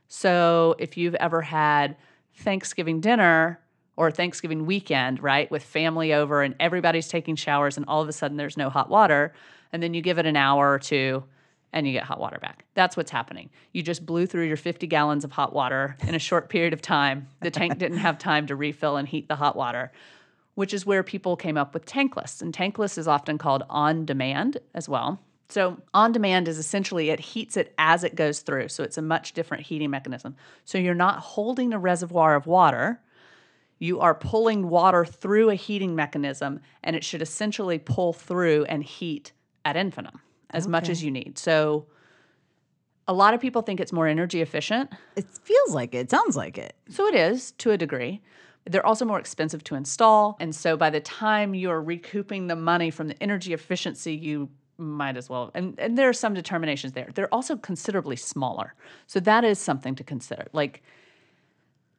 So 0.08 0.74
if 0.79 0.96
you've 0.96 1.15
ever 1.15 1.41
had 1.41 1.98
Thanksgiving 2.34 3.01
dinner 3.01 3.60
or 3.98 4.10
Thanksgiving 4.10 4.65
weekend, 4.65 5.22
right, 5.22 5.51
with 5.51 5.62
family 5.62 6.13
over 6.13 6.43
and 6.43 6.55
everybody's 6.62 7.10
taking 7.10 7.36
showers 7.36 7.75
and 7.75 7.86
all 7.89 8.01
of 8.01 8.08
a 8.08 8.13
sudden 8.13 8.38
there's 8.38 8.55
no 8.55 8.70
hot 8.70 8.89
water, 8.89 9.34
and 9.74 9.84
then 9.84 9.93
you 9.93 10.01
give 10.01 10.17
it 10.17 10.25
an 10.25 10.38
hour 10.38 10.72
or 10.72 10.79
two 10.79 11.25
and 11.74 11.86
you 11.86 11.91
get 11.91 12.03
hot 12.03 12.22
water 12.22 12.39
back. 12.39 12.63
That's 12.74 12.96
what's 12.96 13.12
happening. 13.12 13.50
You 13.74 13.84
just 13.84 14.05
blew 14.05 14.25
through 14.25 14.48
your 14.48 14.55
50 14.55 14.88
gallons 14.88 15.25
of 15.25 15.34
hot 15.34 15.51
water 15.51 15.98
in 16.08 16.15
a 16.15 16.20
short 16.20 16.48
period 16.48 16.72
of 16.72 16.81
time. 16.81 17.27
The 17.41 17.51
tank 17.51 17.77
didn't 17.77 17.98
have 17.98 18.17
time 18.17 18.48
to 18.48 18.55
refill 18.55 18.96
and 18.96 19.10
heat 19.10 19.27
the 19.27 19.36
hot 19.36 19.58
water, 19.58 19.91
which 20.55 20.74
is 20.74 20.86
where 20.86 21.03
people 21.03 21.36
came 21.36 21.58
up 21.58 21.74
with 21.74 21.86
tankless. 21.86 22.41
And 22.41 22.53
tankless 22.53 22.98
is 22.98 23.10
often 23.10 23.38
called 23.38 23.63
on 23.70 24.05
demand 24.05 24.58
as 24.74 24.88
well. 24.88 25.20
So 25.51 25.81
on 25.93 26.13
demand 26.13 26.48
is 26.48 26.58
essentially 26.58 27.10
it 27.10 27.20
heats 27.20 27.58
it 27.58 27.74
as 27.77 28.05
it 28.05 28.15
goes 28.15 28.39
through. 28.39 28.70
So 28.70 28.84
it's 28.84 28.98
a 28.98 29.01
much 29.01 29.34
different 29.34 29.65
heating 29.65 29.89
mechanism. 29.89 30.36
So 30.63 30.77
you're 30.77 30.93
not 30.93 31.20
holding 31.20 31.74
a 31.74 31.79
reservoir 31.79 32.36
of 32.36 32.48
water. 32.48 33.01
You 33.77 34.00
are 34.00 34.15
pulling 34.15 34.70
water 34.70 35.03
through 35.03 35.50
a 35.50 35.55
heating 35.55 35.93
mechanism 35.93 36.62
and 36.84 36.96
it 36.96 37.03
should 37.03 37.22
essentially 37.22 37.79
pull 37.79 38.13
through 38.13 38.63
and 38.65 38.81
heat 38.81 39.34
ad 39.65 39.75
infinitum 39.75 40.22
as 40.51 40.67
much 40.67 40.88
as 40.88 41.03
you 41.03 41.12
need. 41.12 41.38
So 41.38 41.86
a 43.08 43.13
lot 43.13 43.34
of 43.34 43.41
people 43.41 43.62
think 43.62 43.81
it's 43.81 43.91
more 43.91 44.08
energy 44.08 44.41
efficient. 44.41 44.89
It 45.17 45.25
feels 45.43 45.74
like 45.74 45.93
it. 45.93 46.00
It 46.00 46.12
sounds 46.12 46.38
like 46.38 46.58
it. 46.58 46.75
So 46.89 47.08
it 47.08 47.15
is 47.15 47.51
to 47.53 47.72
a 47.72 47.77
degree. 47.77 48.22
They're 48.70 48.86
also 48.86 49.03
more 49.03 49.20
expensive 49.20 49.63
to 49.65 49.75
install. 49.75 50.38
And 50.39 50.55
so 50.55 50.77
by 50.77 50.91
the 50.91 51.01
time 51.01 51.55
you're 51.55 51.81
recouping 51.81 52.48
the 52.48 52.55
money 52.55 52.89
from 52.89 53.10
the 53.10 53.22
energy 53.22 53.53
efficiency, 53.53 54.13
you 54.13 54.50
might 54.81 55.15
as 55.15 55.29
well. 55.29 55.51
And, 55.53 55.79
and 55.79 55.97
there 55.97 56.09
are 56.09 56.13
some 56.13 56.33
determinations 56.33 56.93
there. 56.93 57.09
They're 57.13 57.33
also 57.33 57.55
considerably 57.55 58.15
smaller. 58.15 58.73
So 59.07 59.19
that 59.21 59.43
is 59.43 59.59
something 59.59 59.95
to 59.95 60.03
consider. 60.03 60.47
Like, 60.51 60.81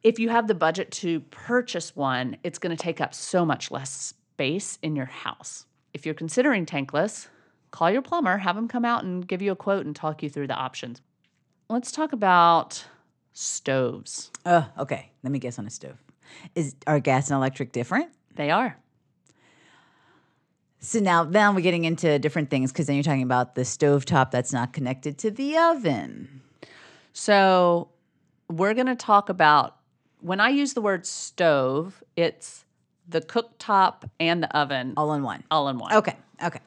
if 0.03 0.19
you 0.19 0.29
have 0.29 0.47
the 0.47 0.55
budget 0.55 0.91
to 0.91 1.21
purchase 1.21 1.95
one, 1.95 2.37
it's 2.43 2.59
going 2.59 2.75
to 2.75 2.81
take 2.81 2.99
up 2.99 3.13
so 3.13 3.45
much 3.45 3.71
less 3.71 3.89
space 3.89 4.77
in 4.81 4.95
your 4.95 5.05
house. 5.05 5.65
If 5.93 6.05
you're 6.05 6.13
considering 6.13 6.65
tankless, 6.65 7.27
call 7.71 7.89
your 7.89 8.01
plumber, 8.01 8.37
have 8.37 8.55
them 8.55 8.67
come 8.67 8.83
out 8.83 9.03
and 9.03 9.25
give 9.25 9.41
you 9.41 9.51
a 9.51 9.55
quote 9.55 9.85
and 9.85 9.95
talk 9.95 10.21
you 10.21 10.29
through 10.29 10.47
the 10.47 10.55
options. 10.55 11.01
Let's 11.69 11.91
talk 11.91 12.11
about 12.11 12.85
stoves. 13.31 14.31
Oh, 14.45 14.67
okay. 14.77 15.11
Let 15.23 15.31
me 15.31 15.39
guess 15.39 15.57
on 15.57 15.65
a 15.65 15.69
stove. 15.69 15.97
Is 16.55 16.75
are 16.85 16.99
gas 16.99 17.29
and 17.29 17.37
electric 17.37 17.71
different? 17.71 18.09
They 18.35 18.51
are. 18.51 18.77
So 20.85 20.99
now, 20.99 21.23
now 21.23 21.53
we're 21.53 21.61
getting 21.61 21.85
into 21.85 22.19
different 22.19 22.49
things 22.49 22.71
because 22.73 22.87
then 22.87 22.97
you're 22.97 23.03
talking 23.03 23.23
about 23.23 23.55
the 23.55 23.61
stovetop 23.61 24.31
that's 24.31 24.51
not 24.51 24.73
connected 24.73 25.17
to 25.19 25.31
the 25.31 25.55
oven. 25.57 26.41
So 27.13 27.87
we're 28.49 28.73
going 28.73 28.87
to 28.87 28.95
talk 28.95 29.29
about 29.29 29.77
when 30.19 30.41
I 30.41 30.49
use 30.49 30.73
the 30.73 30.81
word 30.81 31.05
stove, 31.05 32.03
it's 32.17 32.65
the 33.07 33.21
cooktop 33.21 34.09
and 34.19 34.43
the 34.43 34.53
oven 34.57 34.93
All 34.97 35.13
in 35.13 35.23
one. 35.23 35.45
all 35.49 35.69
in 35.69 35.77
one. 35.77 35.93
Okay. 35.93 36.17
Okay. 36.43 36.59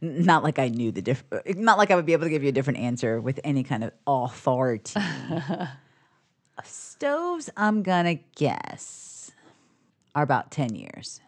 Not 0.00 0.44
like 0.44 0.60
I 0.60 0.68
knew 0.68 0.92
the 0.92 1.02
different. 1.02 1.44
Uh, 1.48 1.52
not 1.56 1.76
like 1.76 1.90
I 1.90 1.96
would 1.96 2.06
be 2.06 2.12
able 2.12 2.24
to 2.24 2.30
give 2.30 2.44
you 2.44 2.48
a 2.50 2.52
different 2.52 2.78
answer 2.78 3.20
with 3.20 3.40
any 3.42 3.64
kind 3.64 3.82
of 3.84 3.92
authority. 4.06 4.98
Stoves, 6.62 7.50
I'm 7.56 7.82
gonna 7.82 8.14
guess, 8.36 9.30
are 10.14 10.22
about 10.22 10.50
ten 10.50 10.74
years. 10.74 11.20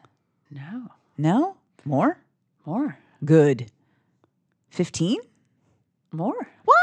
No, 0.50 0.90
No, 1.18 1.56
more. 1.84 2.18
more, 2.66 2.98
Good. 3.24 3.70
Fifteen. 4.70 5.18
more. 6.10 6.48
What? 6.64 6.78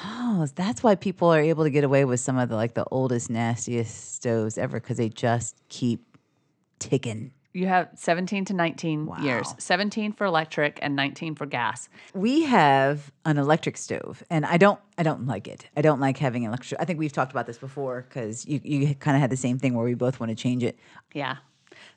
Oh, 0.00 0.46
that's 0.54 0.82
why 0.82 0.94
people 0.94 1.28
are 1.28 1.40
able 1.40 1.64
to 1.64 1.70
get 1.70 1.82
away 1.84 2.04
with 2.04 2.20
some 2.20 2.38
of 2.38 2.48
the 2.48 2.54
like 2.56 2.74
the 2.74 2.84
oldest, 2.90 3.30
nastiest 3.30 4.14
stoves 4.14 4.56
ever 4.58 4.78
because 4.80 4.96
they 4.96 5.08
just 5.08 5.56
keep 5.68 6.04
ticking. 6.78 7.32
You 7.54 7.66
have 7.66 7.88
17 7.94 8.44
to 8.44 8.52
19 8.52 9.10
years. 9.22 9.52
17 9.58 10.12
for 10.12 10.26
electric 10.26 10.78
and 10.82 10.94
19 10.94 11.34
for 11.34 11.46
gas. 11.46 11.88
We 12.14 12.42
have 12.44 13.10
an 13.24 13.38
electric 13.38 13.76
stove, 13.78 14.22
and 14.30 14.44
I 14.46 14.58
don't, 14.58 14.78
I 14.98 15.02
don't 15.02 15.26
like 15.26 15.48
it. 15.48 15.66
I 15.76 15.80
don't 15.82 15.98
like 15.98 16.18
having 16.18 16.44
electric. 16.44 16.80
I 16.80 16.84
think 16.84 17.00
we've 17.00 17.12
talked 17.12 17.32
about 17.32 17.46
this 17.46 17.58
before 17.58 18.04
because 18.08 18.46
you, 18.46 18.60
you 18.62 18.94
kind 18.94 19.16
of 19.16 19.22
had 19.22 19.30
the 19.30 19.36
same 19.36 19.58
thing 19.58 19.74
where 19.74 19.84
we 19.84 19.94
both 19.94 20.20
want 20.20 20.30
to 20.30 20.36
change 20.36 20.62
it. 20.62 20.78
Yeah. 21.14 21.38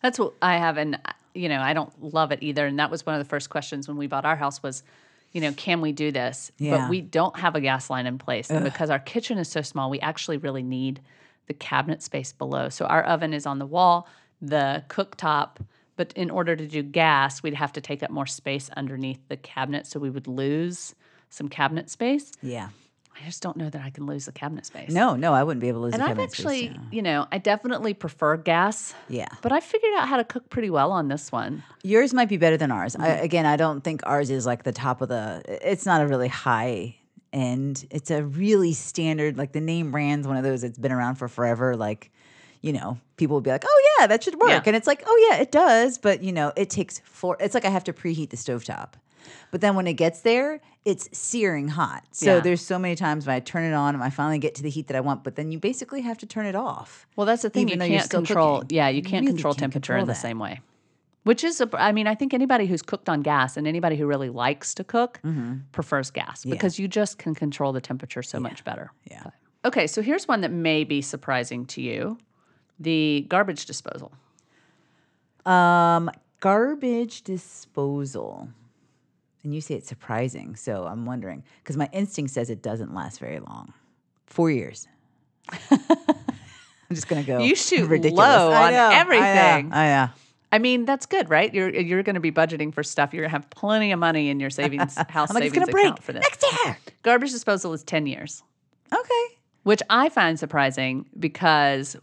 That's 0.02 0.18
what 0.18 0.34
I 0.42 0.58
have 0.58 0.78
and 0.78 0.98
you 1.34 1.50
know, 1.50 1.62
I 1.62 1.74
don't 1.74 1.92
love 2.02 2.32
it 2.32 2.40
either 2.42 2.66
and 2.66 2.80
that 2.80 2.92
was 2.92 3.06
one 3.06 3.16
of 3.16 3.20
the 3.20 3.30
first 3.30 3.50
questions 3.50 3.88
when 3.88 3.98
we 3.98 4.08
bought 4.08 4.26
our 4.26 4.36
house 4.36 4.62
was 4.62 4.84
you 5.32 5.42
know, 5.42 5.54
can 5.54 5.82
we 5.82 5.92
do 5.92 6.12
this? 6.12 6.52
Yeah. 6.58 6.78
But 6.78 6.90
we 6.90 7.02
don't 7.02 7.38
have 7.40 7.56
a 7.56 7.62
gas 7.62 7.90
line 7.90 8.06
in 8.06 8.18
place. 8.18 8.50
And 8.50 8.64
because 8.64 8.90
our 8.90 9.00
kitchen 9.00 9.38
is 9.38 9.48
so 9.48 9.62
small, 9.62 9.90
we 9.90 10.00
actually 10.02 10.38
really 10.38 10.64
need 10.64 11.00
the 11.48 11.54
cabinet 11.54 12.02
space 12.02 12.34
below. 12.34 12.70
So 12.70 12.86
our 12.86 13.04
oven 13.04 13.34
is 13.34 13.46
on 13.46 13.60
the 13.60 13.66
wall, 13.66 14.08
the 14.42 14.84
cooktop, 14.90 15.58
but 15.96 16.14
in 16.14 16.30
order 16.30 16.56
to 16.56 16.68
do 16.68 16.84
gas, 16.84 17.44
we'd 17.44 17.54
have 17.54 17.74
to 17.74 17.82
take 17.82 18.04
up 18.04 18.10
more 18.10 18.26
space 18.26 18.70
underneath 18.76 19.20
the 19.28 19.38
cabinet. 19.38 19.88
So 19.88 20.00
we 20.00 20.10
would 20.10 20.28
lose 20.28 20.96
some 21.30 21.48
cabinet 21.48 21.90
space. 21.90 22.32
Yeah. 22.42 22.70
I 23.22 23.26
just 23.26 23.42
don't 23.44 23.58
know 23.58 23.70
that 23.70 23.82
I 23.82 23.90
can 23.90 24.06
lose 24.06 24.26
the 24.26 24.32
cabinet 24.32 24.66
space. 24.66 24.90
No, 24.92 25.16
no, 25.16 25.34
I 25.34 25.44
wouldn't 25.44 25.62
be 25.62 25.68
able 25.68 25.82
to 25.82 25.84
lose 25.86 25.94
And 25.94 26.02
I've 26.02 26.10
cabinet 26.10 26.32
space, 26.32 26.46
actually, 26.46 26.66
yeah. 26.70 26.78
you 26.92 27.02
know, 27.02 27.28
I 27.32 27.38
definitely 27.38 27.94
prefer 27.94 28.38
gas. 28.38 28.94
Yeah. 29.10 29.28
But 29.42 29.52
I 29.52 29.60
figured 29.60 29.94
out 29.98 30.08
how 30.08 30.18
to 30.18 30.24
cook 30.24 30.50
pretty 30.50 30.70
well 30.70 30.92
on 30.92 31.08
this 31.08 31.32
one. 31.32 31.64
Yours 31.84 32.14
might 32.14 32.30
be 32.30 32.38
better 32.38 32.58
than 32.58 32.72
ours. 32.72 32.96
Mm-hmm. 32.96 33.24
again, 33.24 33.46
I 33.46 33.58
don't 33.58 33.84
think 33.84 34.02
ours 34.06 34.30
is 34.30 34.46
like 34.46 34.64
the 34.64 34.72
top 34.72 35.02
of 35.02 35.10
the. 35.10 35.44
It's 35.48 35.86
not 35.86 36.02
a 36.02 36.08
really 36.08 36.28
high 36.30 36.96
end. 37.34 37.86
It's 37.92 38.12
a 38.12 38.24
really 38.24 38.74
standard, 38.74 39.38
like 39.38 39.52
the 39.52 39.62
name 39.62 39.92
brand's 39.92 40.28
one 40.28 40.38
of 40.38 40.44
those 40.44 40.62
that's 40.62 40.78
been 40.78 40.92
around 40.92 41.16
for 41.16 41.28
forever. 41.28 41.76
Like, 41.76 42.12
you 42.62 42.74
know, 42.74 42.98
people 43.18 43.36
will 43.36 43.42
be 43.42 43.52
like, 43.52 43.64
"Oh 43.68 43.96
yeah, 44.00 44.08
that 44.08 44.24
should 44.24 44.36
work," 44.36 44.50
Yeah. 44.50 44.62
and 44.66 44.76
it's 44.76 44.88
like, 44.88 45.04
"Oh 45.06 45.28
yeah, 45.30 45.38
it 45.42 45.52
does," 45.52 45.98
but 45.98 46.24
you 46.24 46.32
know, 46.32 46.52
it 46.56 46.70
takes 46.70 47.00
four. 47.06 47.38
It's 47.40 47.54
like 47.54 47.66
I 47.66 47.70
have 47.70 47.84
to 47.86 47.94
preheat 47.94 48.30
the 48.32 48.38
stovetop. 48.38 48.94
But 49.52 49.62
then 49.62 49.76
when 49.76 49.88
it 49.88 49.94
gets 49.94 50.22
there, 50.22 50.60
it's 50.86 51.10
searing 51.18 51.68
hot. 51.68 52.04
So 52.12 52.36
Yeah. 52.36 52.40
there's 52.40 52.62
so 52.62 52.80
many 52.80 52.96
times 52.96 53.28
when 53.28 53.36
I 53.36 53.40
turn 53.40 53.64
it 53.64 53.74
on 53.74 53.94
and 53.96 54.04
I 54.04 54.10
finally 54.10 54.40
get 54.40 54.56
to 54.56 54.64
the 54.64 54.70
heat 54.70 54.88
that 54.88 54.96
I 54.98 55.02
want, 55.02 55.24
but 55.24 55.36
then 55.36 55.52
you 55.52 55.60
basically 55.60 56.02
have 56.02 56.18
to 56.20 56.26
turn 56.26 56.46
it 56.46 56.56
off. 56.56 57.06
Well, 57.16 57.26
that's 57.28 57.42
the 57.44 57.50
thing. 57.50 57.70
Even 57.70 57.82
you 57.92 57.98
can't 58.00 58.10
control. 58.10 58.62
cooking. 58.62 58.76
Yeah, 58.78 58.88
you 58.90 58.98
You 58.98 59.04
can't 59.04 59.26
really 59.26 59.34
control 59.34 59.54
can't 59.54 59.60
temperature 59.60 59.94
control 59.94 60.02
in 60.04 60.08
the 60.08 60.16
same 60.16 60.40
way. 60.40 60.62
Which 61.24 61.44
is, 61.44 61.62
a, 61.62 61.70
I 61.74 61.92
mean, 61.92 62.08
I 62.08 62.16
think 62.16 62.34
anybody 62.34 62.66
who's 62.66 62.82
cooked 62.82 63.08
on 63.08 63.22
gas 63.22 63.56
and 63.56 63.68
anybody 63.68 63.96
who 63.96 64.08
really 64.08 64.30
likes 64.30 64.74
to 64.74 64.84
cook 64.84 65.20
prefers 65.72 66.10
gas 66.10 66.44
because 66.46 66.80
you 66.80 66.88
just 66.88 67.20
can 67.20 67.36
control 67.36 67.72
the 67.74 67.82
temperature 67.82 68.24
so 68.24 68.40
much 68.40 68.64
better. 68.64 68.92
Yeah. 69.10 69.22
But- 69.26 69.34
Okay, 69.64 69.86
so 69.86 70.02
here's 70.02 70.28
one 70.28 70.42
that 70.42 70.50
may 70.52 70.84
be 70.84 71.04
surprising 71.04 71.68
to 71.68 71.84
you: 71.84 72.18
the 72.80 73.28
garbage 73.30 73.68
disposal. 73.68 74.12
Um, 75.46 76.10
garbage 76.40 77.22
disposal. 77.22 78.50
And 79.44 79.56
you 79.56 79.62
say 79.62 79.76
it's 79.76 79.88
surprising, 79.88 80.56
so 80.56 80.86
I'm 80.86 81.06
wondering 81.06 81.44
because 81.64 81.78
my 81.78 81.90
instinct 81.92 82.32
says 82.32 82.50
it 82.50 82.62
doesn't 82.62 82.94
last 82.94 83.20
very 83.20 83.40
long. 83.40 83.74
Four 84.28 84.52
years. 84.52 84.88
I'm 85.70 85.80
just 86.96 87.08
gonna 87.08 87.24
go. 87.24 87.40
You 87.40 87.56
shoot 87.56 87.88
ridiculous. 87.88 88.18
low 88.28 88.52
on 88.52 88.52
know, 88.52 88.58
I 88.58 88.72
know, 88.72 88.90
everything. 88.94 89.74
I 89.74 89.88
know. 89.88 90.10
I 90.52 90.60
mean, 90.60 90.86
that's 90.86 91.06
good, 91.06 91.30
right? 91.30 91.54
You're 91.54 91.70
you're 91.70 92.04
going 92.04 92.16
to 92.16 92.20
be 92.20 92.32
budgeting 92.32 92.74
for 92.74 92.84
stuff. 92.84 93.14
You're 93.14 93.22
going 93.24 93.30
to 93.30 93.38
have 93.38 93.50
plenty 93.50 93.94
of 93.94 94.00
money 94.00 94.30
in 94.30 94.40
your 94.40 94.50
savings 94.50 94.96
house 95.10 95.30
I'm 95.30 95.36
like, 95.36 95.46
it's 95.46 95.54
gonna 95.54 95.72
break 95.72 96.02
for 96.02 96.12
this. 96.12 96.22
next 96.22 96.46
year. 96.66 96.78
Garbage 97.04 97.32
disposal 97.32 97.74
is 97.74 97.84
ten 97.84 98.06
years. 98.06 98.44
Okay. 98.94 99.38
which 99.64 99.82
I 99.90 100.10
find 100.10 100.38
surprising 100.38 101.06
because 101.18 101.96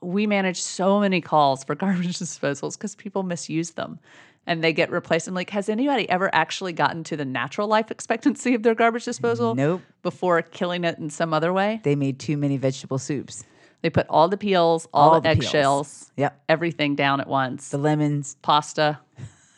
we 0.00 0.26
manage 0.26 0.58
so 0.60 0.98
many 0.98 1.20
calls 1.20 1.62
for 1.62 1.74
garbage 1.76 2.18
disposals 2.18 2.78
because 2.78 2.94
people 2.94 3.22
misuse 3.22 3.72
them 3.72 3.98
and 4.46 4.64
they 4.64 4.72
get 4.72 4.90
replaced. 4.90 5.28
I'm 5.28 5.34
like, 5.34 5.50
has 5.50 5.68
anybody 5.68 6.08
ever 6.08 6.28
actually 6.34 6.72
gotten 6.72 7.04
to 7.04 7.16
the 7.16 7.24
natural 7.24 7.68
life 7.68 7.90
expectancy 7.90 8.54
of 8.54 8.62
their 8.62 8.74
garbage 8.74 9.04
disposal 9.04 9.54
Nope. 9.54 9.82
before 10.02 10.42
killing 10.42 10.84
it 10.84 10.98
in 10.98 11.10
some 11.10 11.32
other 11.34 11.52
way? 11.52 11.80
They 11.82 11.94
made 11.94 12.18
too 12.18 12.36
many 12.36 12.56
vegetable 12.56 12.98
soups. 12.98 13.44
They 13.82 13.90
put 13.90 14.06
all 14.10 14.28
the 14.28 14.36
peels, 14.36 14.86
all, 14.92 15.10
All 15.10 15.14
the, 15.16 15.20
the 15.22 15.28
eggshells, 15.30 16.12
Yep. 16.16 16.42
everything 16.48 16.96
down 16.96 17.20
at 17.20 17.28
once. 17.28 17.68
The 17.70 17.78
lemons. 17.78 18.36
Pasta. 18.42 18.98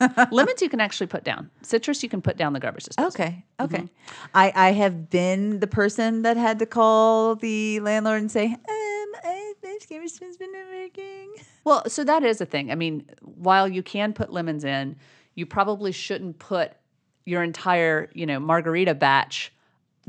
Lemons 0.33 0.61
you 0.61 0.69
can 0.69 0.81
actually 0.81 1.07
put 1.07 1.23
down. 1.25 1.49
Citrus 1.63 2.03
you 2.03 2.09
can 2.09 2.21
put 2.23 2.37
down 2.37 2.53
the 2.53 2.61
garbage 2.61 2.85
disposal. 2.85 3.09
Okay. 3.09 3.45
Okay. 3.61 3.79
Mm-hmm. 3.79 4.17
I, 4.35 4.53
I 4.55 4.73
have 4.73 5.11
been 5.11 5.61
the 5.61 5.67
person 5.69 6.23
that 6.23 6.37
had 6.37 6.59
to 6.59 6.67
call 6.67 7.37
the 7.37 7.79
landlord 7.81 8.21
and 8.21 8.31
say, 8.31 8.47
um, 8.47 8.57
I, 8.69 9.55
this 9.63 9.87
garbage 9.87 10.19
has 10.21 10.37
been 10.37 10.53
working. 10.73 11.31
Well, 11.65 11.89
so 11.89 12.05
that 12.05 12.23
is 12.25 12.41
a 12.41 12.47
thing. 12.47 12.71
I 12.71 12.75
mean, 12.75 13.05
while 13.23 13.69
you 13.69 13.83
can 13.83 14.13
put 14.13 14.33
lemons 14.33 14.65
in, 14.65 14.97
you 15.35 15.47
probably 15.47 15.93
shouldn't 15.93 16.39
put 16.39 16.73
your 17.25 17.43
entire, 17.43 18.11
you 18.15 18.27
know, 18.27 18.41
margarita 18.41 18.95
batch 18.95 19.53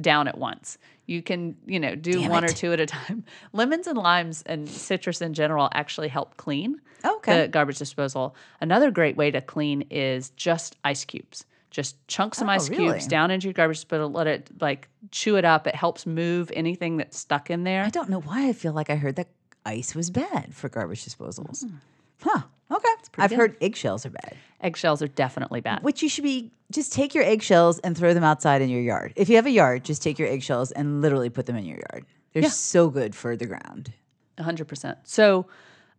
down 0.01 0.27
at 0.27 0.37
once. 0.37 0.77
You 1.05 1.21
can, 1.21 1.55
you 1.65 1.79
know, 1.79 1.95
do 1.95 2.21
Damn 2.21 2.31
one 2.31 2.43
or 2.43 2.53
two 2.53 2.73
at 2.73 2.79
a 2.79 2.85
time. 2.85 3.23
Lemons 3.53 3.87
and 3.87 3.97
limes 3.97 4.41
and 4.43 4.79
citrus 4.79 5.21
in 5.21 5.33
general 5.33 5.69
actually 5.73 6.07
help 6.07 6.37
clean 6.37 6.79
Okay. 7.05 7.41
the 7.41 7.47
garbage 7.49 7.77
disposal. 7.77 8.35
Another 8.61 8.89
great 8.89 9.15
way 9.17 9.29
to 9.29 9.41
clean 9.41 9.83
is 9.91 10.29
just 10.31 10.77
ice 10.83 11.03
cubes. 11.05 11.45
Just 11.69 11.97
chunk 12.07 12.35
some 12.35 12.47
Oh, 12.49 12.53
ice 12.53 12.69
really? 12.69 12.85
cubes 12.93 13.07
down 13.07 13.31
into 13.31 13.47
your 13.47 13.53
garbage 13.53 13.77
disposal, 13.77 14.09
let 14.11 14.27
it 14.27 14.49
like 14.61 14.87
chew 15.11 15.35
it 15.35 15.43
up. 15.45 15.67
It 15.67 15.75
helps 15.75 16.05
move 16.05 16.51
anything 16.55 16.97
that's 16.97 17.17
stuck 17.17 17.49
in 17.49 17.63
there. 17.63 17.83
I 17.83 17.89
don't 17.89 18.09
know 18.09 18.21
why 18.21 18.47
I 18.47 18.53
feel 18.53 18.73
like 18.73 18.89
I 18.89 18.95
heard 18.95 19.17
that 19.17 19.27
ice 19.65 19.95
was 19.95 20.09
bad 20.09 20.53
for 20.53 20.69
garbage 20.69 21.05
disposals. 21.05 21.61
Hmm. 21.63 21.75
Huh. 22.21 22.41
Okay. 22.71 22.87
I've 23.17 23.29
good. 23.29 23.35
heard 23.37 23.57
eggshells 23.61 24.05
are 24.05 24.09
bad, 24.09 24.35
Eggshells 24.61 25.01
are 25.01 25.07
definitely 25.07 25.61
bad. 25.61 25.83
which 25.83 26.01
you 26.01 26.09
should 26.09 26.23
be 26.23 26.51
just 26.71 26.91
take 26.93 27.13
your 27.13 27.23
eggshells 27.23 27.77
and 27.79 27.95
throw 27.97 28.13
them 28.13 28.23
outside 28.23 28.61
in 28.61 28.69
your 28.69 28.81
yard. 28.81 29.13
If 29.15 29.29
you 29.29 29.35
have 29.35 29.45
a 29.45 29.51
yard, 29.51 29.83
just 29.83 30.01
take 30.01 30.17
your 30.17 30.27
eggshells 30.29 30.71
and 30.71 31.01
literally 31.01 31.29
put 31.29 31.45
them 31.45 31.55
in 31.55 31.65
your 31.65 31.79
yard. 31.91 32.05
They're 32.31 32.43
Yeah. 32.43 32.49
so 32.49 32.89
good 32.89 33.13
for 33.15 33.35
the 33.35 33.45
ground. 33.45 33.93
hundred 34.39 34.67
percent. 34.67 34.97
So, 35.03 35.45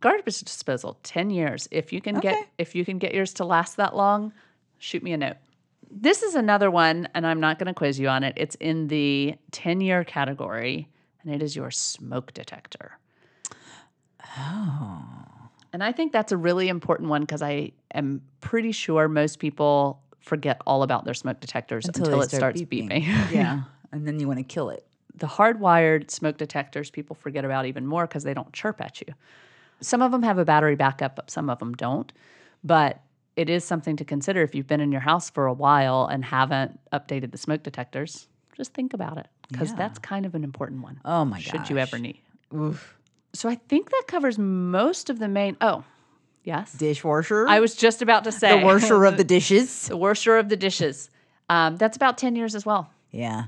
garbage 0.01 0.39
disposal, 0.41 0.97
ten 1.03 1.29
years. 1.29 1.67
If 1.71 1.93
you 1.93 2.01
can 2.01 2.19
get 2.19 2.47
if 2.57 2.75
you 2.75 2.83
can 2.83 2.97
get 2.97 3.13
yours 3.13 3.33
to 3.35 3.45
last 3.45 3.77
that 3.77 3.95
long, 3.95 4.33
shoot 4.77 5.01
me 5.03 5.13
a 5.13 5.17
note. 5.17 5.37
This 5.89 6.23
is 6.23 6.35
another 6.35 6.69
one, 6.69 7.07
and 7.13 7.25
I'm 7.25 7.39
not 7.39 7.57
going 7.59 7.67
to 7.67 7.73
quiz 7.73 7.97
you 7.99 8.09
on 8.09 8.23
it. 8.23 8.33
It's 8.35 8.55
in 8.55 8.87
the 8.87 9.35
10 9.51 9.79
year 9.79 10.03
category, 10.03 10.89
and 11.23 11.33
it 11.33 11.41
is 11.41 11.55
your 11.55 11.71
smoke 11.71 12.33
detector. 12.33 12.97
Oh. 14.37 15.03
And 15.73 15.83
I 15.83 15.91
think 15.91 16.11
that's 16.13 16.31
a 16.31 16.37
really 16.37 16.69
important 16.69 17.09
one 17.09 17.21
because 17.21 17.41
I 17.41 17.71
am 17.93 18.21
pretty 18.41 18.71
sure 18.71 19.07
most 19.07 19.39
people 19.39 20.01
forget 20.19 20.61
all 20.65 20.83
about 20.83 21.05
their 21.05 21.13
smoke 21.13 21.39
detectors 21.39 21.85
until, 21.85 22.05
they 22.05 22.11
it 22.11 22.29
start 22.29 22.57
starts 22.57 22.61
beeping. 22.61 23.03
yeah. 23.31 23.63
And 23.91 24.07
then 24.07 24.19
you 24.19 24.27
want 24.27 24.39
to 24.39 24.43
kill 24.43 24.69
it. 24.69 24.85
the 25.15 25.27
hardwired 25.27 26.09
smoke 26.11 26.37
detectors 26.37 26.89
people 26.89 27.15
forget 27.15 27.45
about 27.45 27.65
even 27.65 27.85
more 27.85 28.07
because 28.07 28.23
they 28.23 28.33
don't 28.33 28.51
chirp 28.53 28.81
at 28.81 29.01
you. 29.01 29.13
Some 29.81 30.01
of 30.01 30.11
them 30.11 30.23
have 30.23 30.37
a 30.37 30.45
battery 30.45 30.75
backup, 30.75 31.15
but 31.15 31.29
some 31.29 31.49
of 31.49 31.59
them 31.59 31.73
don't. 31.73 32.11
But 32.63 33.01
it 33.35 33.49
is 33.49 33.63
something 33.65 33.97
to 33.97 34.05
consider 34.05 34.41
if 34.41 34.55
you've 34.55 34.67
been 34.67 34.79
in 34.81 34.91
your 34.91 35.01
house 35.01 35.29
for 35.29 35.45
a 35.45 35.53
while 35.53 36.05
and 36.09 36.23
haven't 36.23 36.79
updated 36.93 37.31
the 37.31 37.37
smoke 37.37 37.63
detectors. 37.63 38.27
Just 38.55 38.73
think 38.73 38.93
about 38.93 39.17
it 39.17 39.27
because 39.51 39.71
Yeah. 39.71 39.75
that's 39.77 39.99
kind 39.99 40.25
of 40.25 40.33
an 40.35 40.43
important 40.45 40.81
one. 40.81 41.01
Oh 41.03 41.25
my 41.25 41.37
gosh. 41.37 41.43
should 41.51 41.69
you 41.69 41.77
ever 41.77 41.97
need. 41.99 42.19
Oof. 42.55 42.97
So 43.35 43.49
I 43.49 43.55
think 43.55 43.89
that 43.91 44.03
covers 44.07 44.37
most 44.37 45.09
of 45.09 45.19
the 45.19 45.27
main. 45.27 45.57
Oh, 45.61 45.83
yes. 46.43 46.73
Dishwasher. 46.73 47.47
I 47.47 47.59
was 47.59 47.75
just 47.75 48.01
about 48.01 48.23
to 48.23 48.31
say 48.31 48.59
the 48.59 48.65
washer 48.65 49.03
of 49.05 49.17
the 49.17 49.23
dishes. 49.35 49.87
the 49.87 49.97
worsher 49.97 50.39
of 50.39 50.49
the 50.49 50.55
dishes. 50.57 51.09
Um, 51.49 51.77
that's 51.77 51.95
about 51.95 52.17
ten 52.17 52.35
years 52.35 52.55
as 52.55 52.65
well. 52.65 52.89
Yeah. 53.11 53.45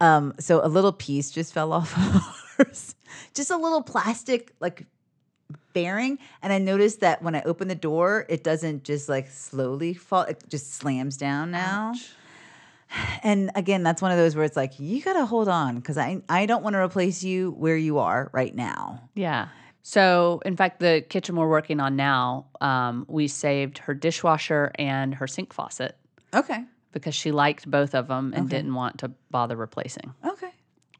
Um, 0.00 0.34
so 0.38 0.64
a 0.64 0.68
little 0.68 0.92
piece 0.92 1.30
just 1.30 1.52
fell 1.52 1.72
off 1.72 1.96
of 1.96 2.22
ours. 2.66 2.94
Just 3.34 3.50
a 3.50 3.56
little 3.56 3.82
plastic 3.82 4.52
like 4.60 4.86
bearing. 5.72 6.18
And 6.42 6.52
I 6.52 6.58
noticed 6.58 7.00
that 7.00 7.22
when 7.22 7.34
I 7.34 7.42
open 7.42 7.68
the 7.68 7.74
door, 7.74 8.26
it 8.28 8.42
doesn't 8.44 8.84
just 8.84 9.08
like 9.08 9.28
slowly 9.30 9.94
fall, 9.94 10.22
it 10.22 10.42
just 10.48 10.74
slams 10.74 11.16
down 11.16 11.50
now. 11.50 11.92
Ouch. 11.94 12.10
And 13.22 13.50
again, 13.54 13.82
that's 13.82 14.00
one 14.02 14.12
of 14.12 14.18
those 14.18 14.36
where 14.36 14.44
it's 14.44 14.56
like, 14.56 14.78
you 14.78 15.02
gotta 15.02 15.24
hold 15.26 15.48
on 15.48 15.76
because 15.76 15.98
I, 15.98 16.20
I 16.28 16.46
don't 16.46 16.62
want 16.62 16.74
to 16.74 16.78
replace 16.80 17.24
you 17.24 17.50
where 17.52 17.76
you 17.76 17.98
are 17.98 18.30
right 18.32 18.54
now. 18.54 19.08
Yeah. 19.14 19.48
So, 19.82 20.40
in 20.46 20.56
fact, 20.56 20.80
the 20.80 21.04
kitchen 21.08 21.36
we're 21.36 21.48
working 21.48 21.80
on 21.80 21.96
now, 21.96 22.46
um, 22.60 23.04
we 23.08 23.28
saved 23.28 23.78
her 23.78 23.92
dishwasher 23.94 24.70
and 24.76 25.14
her 25.14 25.26
sink 25.26 25.52
faucet 25.52 25.96
Okay. 26.34 26.64
because 26.92 27.14
she 27.14 27.32
liked 27.32 27.70
both 27.70 27.94
of 27.94 28.08
them 28.08 28.32
and 28.34 28.46
Okay. 28.46 28.56
didn't 28.56 28.74
want 28.74 28.98
to 29.00 29.10
bother 29.30 29.56
replacing. 29.56 30.14
Okay. 30.26 30.50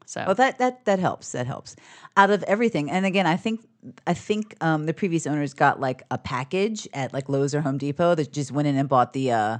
So, 0.05 0.23
Well, 0.25 0.35
that 0.35 0.59
that 0.59 0.85
that 0.85 0.99
helps. 0.99 1.31
That 1.31 1.47
helps. 1.47 1.75
Out 2.15 2.29
of 2.29 2.43
everything, 2.43 2.91
and 2.91 3.07
again, 3.07 3.25
I 3.25 3.37
think 3.37 3.61
I 4.05 4.13
think 4.13 4.55
um, 4.61 4.85
the 4.85 4.93
previous 4.93 5.25
owners 5.25 5.55
got 5.55 5.79
like 5.79 6.03
a 6.11 6.19
package 6.19 6.87
at 6.93 7.11
like 7.11 7.27
Lowe's 7.27 7.55
or 7.55 7.61
Home 7.61 7.79
Depot 7.79 8.13
that 8.13 8.31
just 8.31 8.51
went 8.51 8.67
in 8.67 8.75
and 8.77 8.87
bought 8.87 9.13
the 9.13 9.31
uh, 9.31 9.57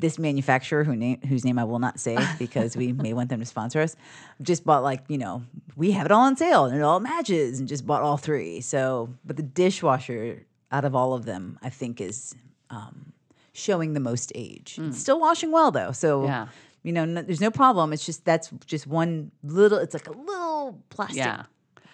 this 0.00 0.18
manufacturer 0.18 0.84
who 0.84 0.94
name 0.96 1.20
whose 1.28 1.44
name 1.44 1.58
I 1.58 1.64
will 1.64 1.78
not 1.78 1.98
say 1.98 2.18
because 2.38 2.76
we 2.76 2.92
may 2.92 3.12
want 3.12 3.30
them 3.30 3.40
to 3.40 3.46
sponsor 3.46 3.80
us. 3.80 3.96
Just 4.40 4.64
bought 4.64 4.82
like 4.82 5.04
you 5.08 5.18
know 5.18 5.42
we 5.76 5.92
have 5.92 6.06
it 6.06 6.12
all 6.12 6.22
on 6.22 6.36
sale 6.36 6.64
and 6.66 6.76
it 6.76 6.82
all 6.82 7.00
matches 7.00 7.58
and 7.58 7.68
just 7.68 7.86
bought 7.86 8.02
all 8.02 8.16
three. 8.16 8.60
So, 8.60 9.14
but 9.24 9.36
the 9.36 9.42
dishwasher 9.42 10.46
out 10.70 10.84
of 10.84 10.94
all 10.94 11.14
of 11.14 11.24
them, 11.24 11.58
I 11.62 11.70
think 11.70 12.00
is 12.00 12.34
um, 12.70 13.12
showing 13.52 13.94
the 13.94 14.00
most 14.00 14.32
age. 14.34 14.78
It's 14.80 14.98
still 14.98 15.20
washing 15.20 15.50
well 15.50 15.70
though. 15.70 15.92
So 15.92 16.24
Yeah. 16.24 16.48
you 16.82 16.92
know, 16.92 17.04
no, 17.04 17.22
there's 17.22 17.40
no 17.40 17.50
problem. 17.50 17.92
It's 17.92 18.06
just 18.06 18.24
that's 18.24 18.50
just 18.66 18.86
one 18.86 19.30
little. 19.42 19.78
It's 19.78 19.94
like 19.94 20.08
a 20.08 20.12
little 20.12 20.82
plastic 20.90 21.18
yeah. 21.18 21.44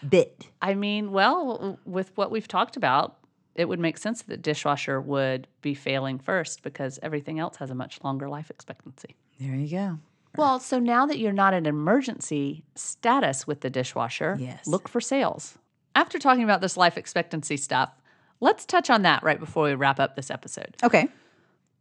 bit. 0.08 0.49
I 0.61 0.75
mean, 0.75 1.12
well, 1.12 1.78
with 1.84 2.11
what 2.16 2.30
we've 2.30 2.49
talked 2.49 2.76
about, 2.76 3.18
it 3.54 3.66
would 3.68 3.78
make 3.80 3.99
sense 3.99 4.23
that 4.23 4.28
the 4.28 4.37
dishwasher 4.37 5.00
would 5.00 5.46
be 5.62 5.75
failing 5.75 6.18
first 6.18 6.62
because 6.62 6.99
everything 7.02 7.38
else 7.38 7.56
has 7.56 7.70
a 7.70 7.75
much 7.75 8.02
longer 8.02 8.28
life 8.28 8.50
expectancy. 8.50 9.14
There 9.38 9.54
you 9.54 9.68
go. 9.68 9.99
Well, 10.37 10.58
so 10.58 10.80
now 10.80 11.06
that 11.06 11.18
you're 11.18 11.32
not 11.32 11.54
in 11.54 11.64
emergency 11.64 12.64
status 12.75 13.46
with 13.46 13.61
the 13.61 13.70
dishwasher, 13.70 14.37
Yes. 14.40 14.66
look 14.66 14.88
for 14.88 15.00
sales. 15.00 15.58
After 15.94 16.18
talking 16.18 16.42
about 16.42 16.61
this 16.61 16.76
life 16.76 16.99
expectancy 16.99 17.57
stuff, 17.57 17.90
let's 18.40 18.64
touch 18.64 18.90
on 18.90 19.02
that 19.02 19.22
right 19.22 19.38
before 19.38 19.64
we 19.64 19.74
wrap 19.74 20.00
up 20.00 20.16
this 20.16 20.31
episode. 20.33 20.76
Okay. 20.83 21.09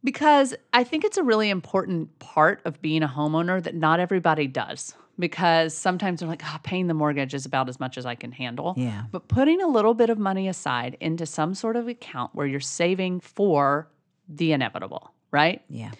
Because 0.04 0.54
I 0.72 0.84
think 0.84 1.04
it's 1.04 1.16
a 1.16 1.22
really 1.22 1.50
important 1.50 2.18
part 2.18 2.60
of 2.64 2.80
being 2.82 3.02
a 3.02 3.08
homeowner 3.08 3.62
that 3.62 3.74
not 3.74 3.98
everybody 4.00 4.46
does. 4.46 4.94
Because 5.18 5.76
sometimes 5.76 6.20
they're 6.20 6.28
like, 6.28 6.42
oh, 6.44 6.56
paying 6.64 6.88
the 6.88 6.94
mortgage 6.94 7.34
is 7.34 7.46
about 7.46 7.68
as 7.68 7.78
much 7.78 7.96
as 7.96 8.04
I 8.04 8.16
can 8.16 8.32
handle. 8.32 8.74
Yeah. 8.76 9.04
But 9.12 9.28
putting 9.28 9.62
a 9.62 9.68
little 9.68 9.94
bit 9.94 10.10
of 10.10 10.18
money 10.18 10.48
aside 10.48 10.96
into 11.00 11.24
some 11.24 11.54
sort 11.54 11.76
of 11.76 11.86
account 11.86 12.34
where 12.34 12.46
you're 12.46 12.58
saving 12.58 13.20
for 13.20 13.88
the 14.28 14.52
inevitable, 14.52 15.12
right? 15.30 15.62
Yeah. 15.68 15.92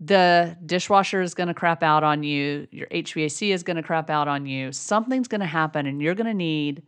the 0.00 0.56
dishwasher 0.66 1.22
is 1.22 1.34
going 1.34 1.48
to 1.48 1.54
crap 1.54 1.82
out 1.82 2.04
on 2.04 2.22
you, 2.22 2.66
your 2.70 2.86
HVAC 2.88 3.52
is 3.52 3.62
going 3.62 3.76
to 3.76 3.82
crap 3.82 4.10
out 4.10 4.28
on 4.28 4.46
you, 4.46 4.72
something's 4.72 5.28
going 5.28 5.40
to 5.40 5.46
happen, 5.46 5.86
and 5.86 6.02
you're 6.02 6.14
going 6.14 6.26
to 6.26 6.34
need 6.34 6.82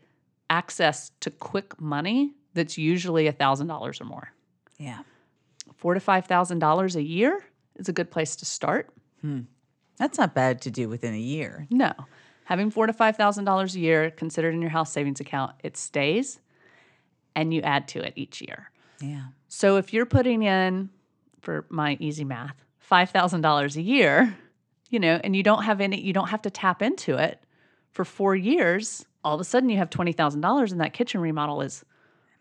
access 0.50 1.11
to 1.20 1.30
quick 1.30 1.80
money 1.80 2.35
that's 2.54 2.76
usually 2.78 3.26
a 3.26 3.32
$1,000 3.32 4.00
or 4.00 4.04
more. 4.04 4.32
Yeah. 4.78 5.00
Four 5.76 5.94
to 5.94 6.00
$5,000 6.00 6.96
a 6.96 7.02
year 7.02 7.44
is 7.76 7.88
a 7.88 7.92
good 7.92 8.11
place 8.11 8.37
to 8.37 8.44
start. 8.44 8.90
Hmm. 9.20 9.40
That's 9.98 10.18
not 10.18 10.35
bad 10.35 10.61
to 10.62 10.70
do 10.70 10.88
within 10.88 11.14
a 11.14 11.18
year. 11.18 11.66
No. 11.70 11.92
Having 12.44 12.70
four 12.70 12.87
to 12.87 12.92
$5,000 12.92 13.74
a 13.74 13.78
year 13.78 14.11
considered 14.11 14.54
in 14.54 14.61
your 14.61 14.70
house 14.70 14.92
savings 14.92 15.20
account, 15.20 15.52
it 15.64 15.76
stays 15.76 16.38
and 17.35 17.52
you 17.52 17.61
add 17.62 17.88
to 17.88 18.00
it 18.00 18.12
each 18.16 18.40
year. 18.40 18.70
Yeah. 19.00 19.24
So 19.48 19.76
if 19.76 19.92
you're 19.92 20.06
putting 20.06 20.42
in, 20.42 20.90
for 21.40 21.64
my 21.68 21.96
easy 22.00 22.24
math, 22.24 22.56
five 22.78 23.11
thousand 23.11 23.40
dollars 23.42 23.76
a 23.76 23.82
year, 23.82 24.37
you 24.90 24.98
know, 24.98 25.20
and 25.22 25.37
you 25.37 25.42
don't 25.42 25.62
have 25.64 25.80
any, 25.80 26.00
you 26.00 26.12
don't 26.12 26.28
have 26.28 26.42
to 26.42 26.50
tap 26.50 26.82
into 26.82 27.16
it 27.16 27.40
for 27.92 28.04
four 28.04 28.35
years. 28.35 29.04
All 29.22 29.35
of 29.35 29.40
a 29.40 29.44
sudden, 29.44 29.68
you 29.68 29.76
have 29.78 29.90
twenty 29.90 30.12
thousand 30.12 30.40
dollars, 30.40 30.72
and 30.72 30.80
that 30.80 30.92
kitchen 30.92 31.20
remodel 31.20 31.61
is 31.61 31.85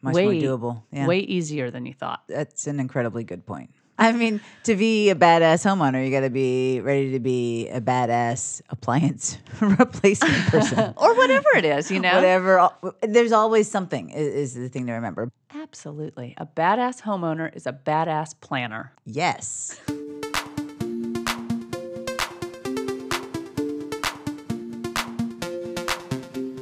Much 0.01 0.15
way 0.15 0.23
more 0.25 0.33
doable. 0.33 0.83
Yeah. 0.91 1.07
way 1.07 1.19
easier 1.19 1.69
than 1.71 1.85
you 1.85 1.93
thought. 1.93 2.23
That's 2.27 2.67
an 2.67 2.79
incredibly 2.79 3.23
good 3.23 3.45
point. 3.45 3.71
I 3.97 4.11
mean, 4.11 4.41
to 4.65 4.75
be 4.75 5.09
a 5.09 5.15
badass 5.15 5.63
homeowner, 5.65 6.03
you 6.03 6.11
got 6.11 6.21
to 6.21 6.29
be 6.29 6.81
ready 6.81 7.11
to 7.13 7.19
be 7.19 7.69
a 7.69 7.79
badass 7.79 8.61
appliance 8.69 9.37
replacement 9.61 10.33
person. 10.47 10.93
Or 10.97 11.15
whatever 11.15 11.47
it 11.55 11.63
is, 11.63 11.89
you 11.89 11.99
know. 12.01 12.13
Whatever. 12.13 12.59
Uh, 12.59 12.69
there's 13.01 13.31
always 13.31 13.71
something, 13.71 14.11
i- 14.11 14.17
is 14.17 14.53
the 14.53 14.67
thing 14.67 14.85
to 14.87 14.93
remember. 14.93 15.31
Absolutely, 15.53 16.33
a 16.37 16.45
badass 16.45 17.01
homeowner 17.03 17.55
is 17.55 17.65
a 17.65 17.71
badass 17.73 18.35
planner. 18.41 18.91
Yes. 19.05 19.79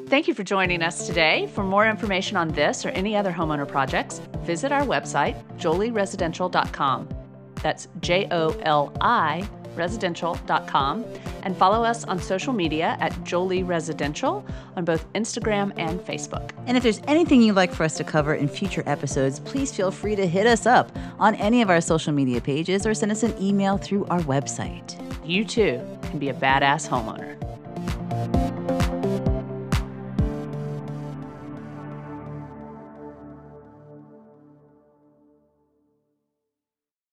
Thank 0.07 0.27
you 0.27 0.35
for 0.35 0.43
joining 0.43 0.83
us 0.83 1.07
today. 1.07 1.49
For 1.55 1.63
more 1.63 1.87
information 1.87 2.37
on 2.37 2.49
this 2.49 2.85
or 2.85 2.89
any 2.89 3.15
other 3.15 3.31
homeowner 3.31 3.67
projects, 3.67 4.19
visit 4.43 4.71
our 4.71 4.83
website, 4.83 5.35
joliresidential.com. 5.57 7.07
That's 7.63 7.87
J 8.01 8.27
O 8.29 8.49
L 8.61 8.95
I 9.01 9.49
residential.com 9.75 11.05
and 11.43 11.57
follow 11.57 11.83
us 11.83 12.03
on 12.05 12.19
social 12.19 12.53
media 12.53 12.97
at 12.99 13.23
Joli 13.23 13.63
Residential 13.63 14.45
on 14.75 14.85
both 14.85 15.11
Instagram 15.13 15.73
and 15.77 15.99
Facebook. 15.99 16.51
And 16.67 16.77
if 16.77 16.83
there's 16.83 17.01
anything 17.07 17.41
you'd 17.41 17.55
like 17.55 17.73
for 17.73 17.83
us 17.83 17.97
to 17.97 18.03
cover 18.03 18.35
in 18.35 18.47
future 18.47 18.83
episodes, 18.85 19.39
please 19.39 19.73
feel 19.73 19.91
free 19.91 20.15
to 20.15 20.27
hit 20.27 20.47
us 20.47 20.65
up 20.65 20.95
on 21.19 21.35
any 21.35 21.61
of 21.61 21.69
our 21.69 21.81
social 21.81 22.13
media 22.13 22.41
pages 22.41 22.85
or 22.85 22.93
send 22.93 23.11
us 23.11 23.23
an 23.23 23.35
email 23.41 23.77
through 23.77 24.05
our 24.05 24.21
website. 24.21 24.99
You 25.25 25.45
too 25.45 25.81
can 26.03 26.19
be 26.19 26.29
a 26.29 26.33
badass 26.33 26.87
homeowner. 26.87 27.39